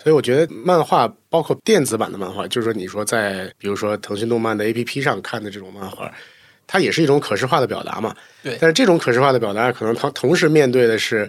[0.00, 6.08] 所以我觉得漫画包括电子版的漫画，就是说你说在比如说腾讯动漫的 APP 上看的这种漫画，
[6.64, 8.14] 它也是一种可视化的表达嘛。
[8.40, 11.28] 对但是这种可视化的表达，可能它同时面对的是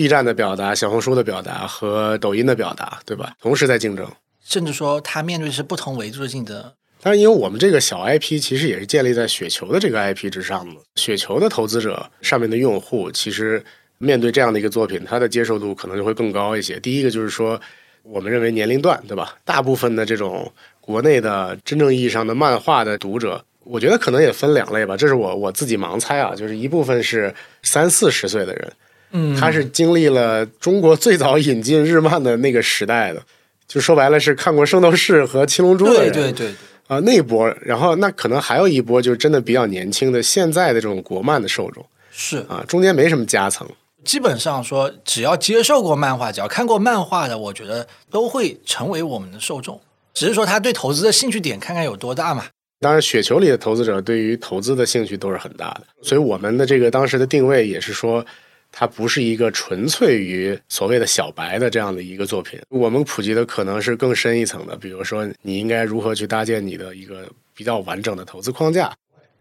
[0.00, 3.34] B 站的表达、小红书的表达和抖音的表达，对吧？
[3.38, 4.10] 同时在竞争。
[4.42, 6.72] 甚至说它面对的是不同维度的竞争。
[7.02, 13.62] 但是，因为我们这个小 IP 其实也是建立在雪球的这个 IP 之上的，雪球的投资者上面的用户，其实
[13.98, 16.80] 面对这样的一个作品，它的接受度可能就会更高一些。
[16.80, 17.60] 第一个就是说，
[18.02, 19.36] 我们认为年龄段，对吧？
[19.44, 28.72] 大部分的这种国内的真正意义上的漫画的读者，我觉得可能也分两类吧，这是我我自己盲猜啊，就是一部分是三四十岁的人，
[29.12, 33.22] 嗯他是经历了中国最早引进日漫的那个时代的，
[33.66, 36.54] 就说白了是看过《圣斗士》和《七龙珠》的人，对对对，
[36.86, 43.68] 啊、那一波，然后那可能还有一波，就是真的比较年轻的现在的这种国漫的受众是啊，中间没什么夹层。
[44.02, 49.78] 基本上说，只要接受过漫画，只要看过漫画的，我觉得都会成为我们的受众。
[50.14, 52.46] 只是说他对投资的兴趣点看看有多大嘛。
[52.80, 58.24] 当然，雪球里的投资者对于投资的兴趣都是很大的，所以我们的这个当时的定位也是说，
[58.72, 62.60] 它不是一个纯粹于所谓的小白的这样的一个作品。
[62.68, 68.92] 我们普及的可能是更深一层的，比如说你应该如何去搭建你的一个比较完整的投资框架。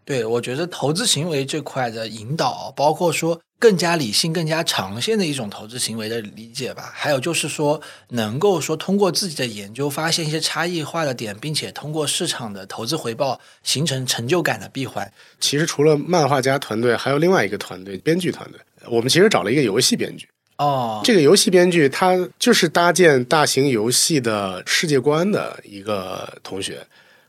[0.06, 6.92] 对，我觉得投资行为这块的引导，包括说更加理性、更加长线的一种投资行为的理解吧。
[6.96, 15.14] 还有就是说，能够说通过自己的研究发现一些差异化的点，并且通过市场的投资回报形成成就感的闭环。
[15.40, 18.60] 其实除了漫画家团队，还有另外一个团队，编剧团队。
[18.88, 20.28] 我们其实找了一个游戏编剧，
[20.58, 26.80] 哦，这个游戏编剧他就是搭建大型游戏的世界观的一个同学，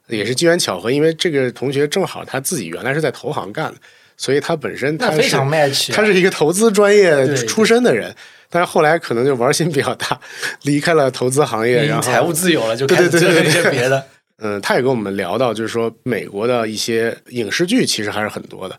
[0.09, 3.79] 也是机缘巧合，因为这个同学正好他自己原来是在投行干的，
[4.17, 8.15] 所以他本身他非常 match 啊他是一个投资专业出身的人，
[8.49, 10.21] 但是后来可能就玩心比较大，
[10.63, 13.49] 离开了投资行业，然后财务自由了，就对开始做对对对。
[13.49, 14.05] 一些别的。
[14.43, 18.75] 嗯，他也跟我们聊到，就是说美国的一些影视剧其实还是很多的，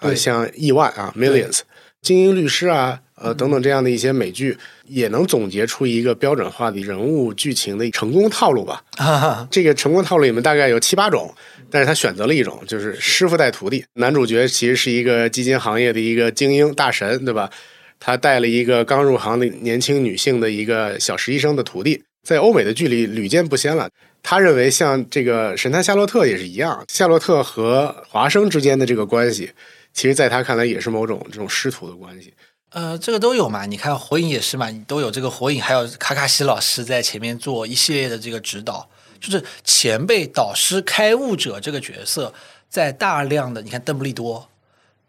[0.00, 1.60] 呃，像亿万啊，Millions，
[2.06, 8.80] 精英律师啊，呃等等这样的一些美剧，也能总结出一个标准化的人物剧情的成功套路吧。
[9.50, 11.34] 这个成功套路里面大概有七八种，
[11.68, 13.84] 但是他选择了一种，就是师傅带徒弟。
[13.94, 17.50] 男主角其实是一个基金行业的一个精英大神，对吧？
[17.98, 23.88] 他带了一个刚入行的年轻女性的一个小实习生的徒弟，在欧美的剧里屡见不鲜了。
[24.22, 29.50] 他认为像这个神探夏洛特也是一样，夏洛特和华生之间的这个关系，
[29.96, 32.34] 其实在他看来也是某种这种师徒的关系。
[32.68, 33.64] 呃，这个都有嘛？
[33.64, 42.34] 你看火影也是嘛，你都有这个火影，还有卡卡西老师在前面做一系列的这个指导，就是前辈、导师、开悟者这个角色，
[42.68, 44.50] 在大量的你看邓布利多，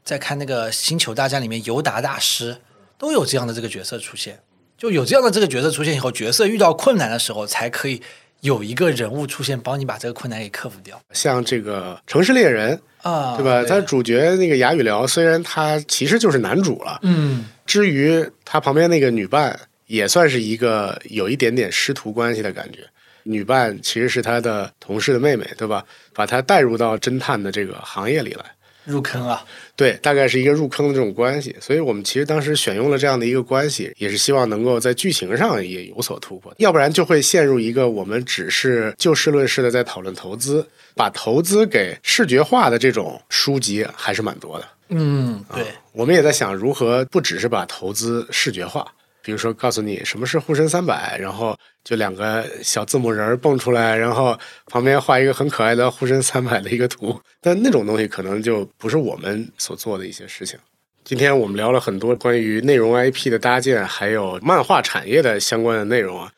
[0.05, 2.61] 在看那个星球大战里面尤达大师，
[2.97, 4.39] 都有这样的这个角色出现，
[4.77, 8.01] 就有这样的这个角色出现以后，角色遇到困难的时候，才可以
[8.41, 12.79] 有一个人物出现，帮你把这个困难给克服掉像这个《城市猎人》，
[13.09, 13.63] 啊，对吧？
[13.63, 22.79] 他主角那个哑语聊，虽然他其实就是男主了，嗯，至于他旁边那个女伴，也算是一个有一点点师徒关系的感觉。
[23.23, 25.83] 女伴其实是他的同事的妹妹，对吧？
[26.13, 28.45] 把他带入到侦探的这个行业里来。
[28.88, 40.65] 入坑啊，对，大概是一个入坑的这种关系，所以我们其实当时选用了这样的一个关系，也是希望能够在剧情上也有所突破，要不然就会陷入一个我们只是就事论事的在讨论投资，
[40.95, 44.67] 把投资给视觉化的这种书籍还是蛮多的。
[44.89, 48.89] 嗯，对，我们也在想如何不只是把投资视觉化，
[49.28, 51.53] 比如说告诉你什么是沪深三百，然后
[51.84, 60.57] 就两个小字母人儿蹦出来，然后旁边画一个很可爱的沪深三百的一个图，但那种东西可能就不是我们所做的一些事情。
[61.03, 66.32] 今天我们聊了很多关于内容 IP 的搭建，还有漫画产业的相关的内容啊。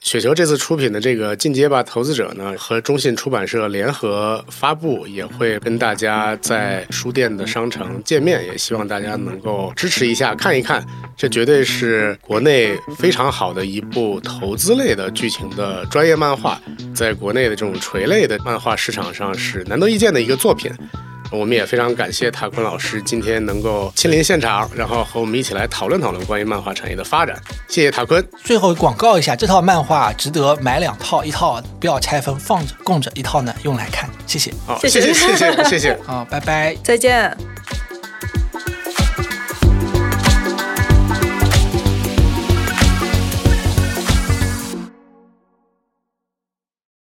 [0.00, 10.86] 雪球这次出品的这个《进阶吧投资者》呢，和中信出版社联合发布，也会跟大家在书店的商城见面，也希望大家能够支持一下，看一看。
[11.16, 16.60] 这绝对是国内非常好的一部投资类的剧情的专业漫画，
[16.94, 20.70] 在国内的这种垂类的漫画市场上是难得一见的一个作品。
[21.30, 27.36] 我们也非常感谢塔坤老师今天能够亲临现场，然后和我们一起来讨论讨论关于漫画产业的发展。
[27.68, 28.26] 谢谢塔坤。
[28.44, 34.08] 最后广告一下，这套漫画值得买两套，一套不要拆分，放着供着，一套呢用来看。
[34.26, 34.52] 谢谢。
[34.66, 35.00] 好，谢谢。
[35.12, 35.64] 谢谢。
[35.64, 35.98] 谢谢。
[36.04, 36.76] 好，拜拜。
[36.82, 37.36] 再见。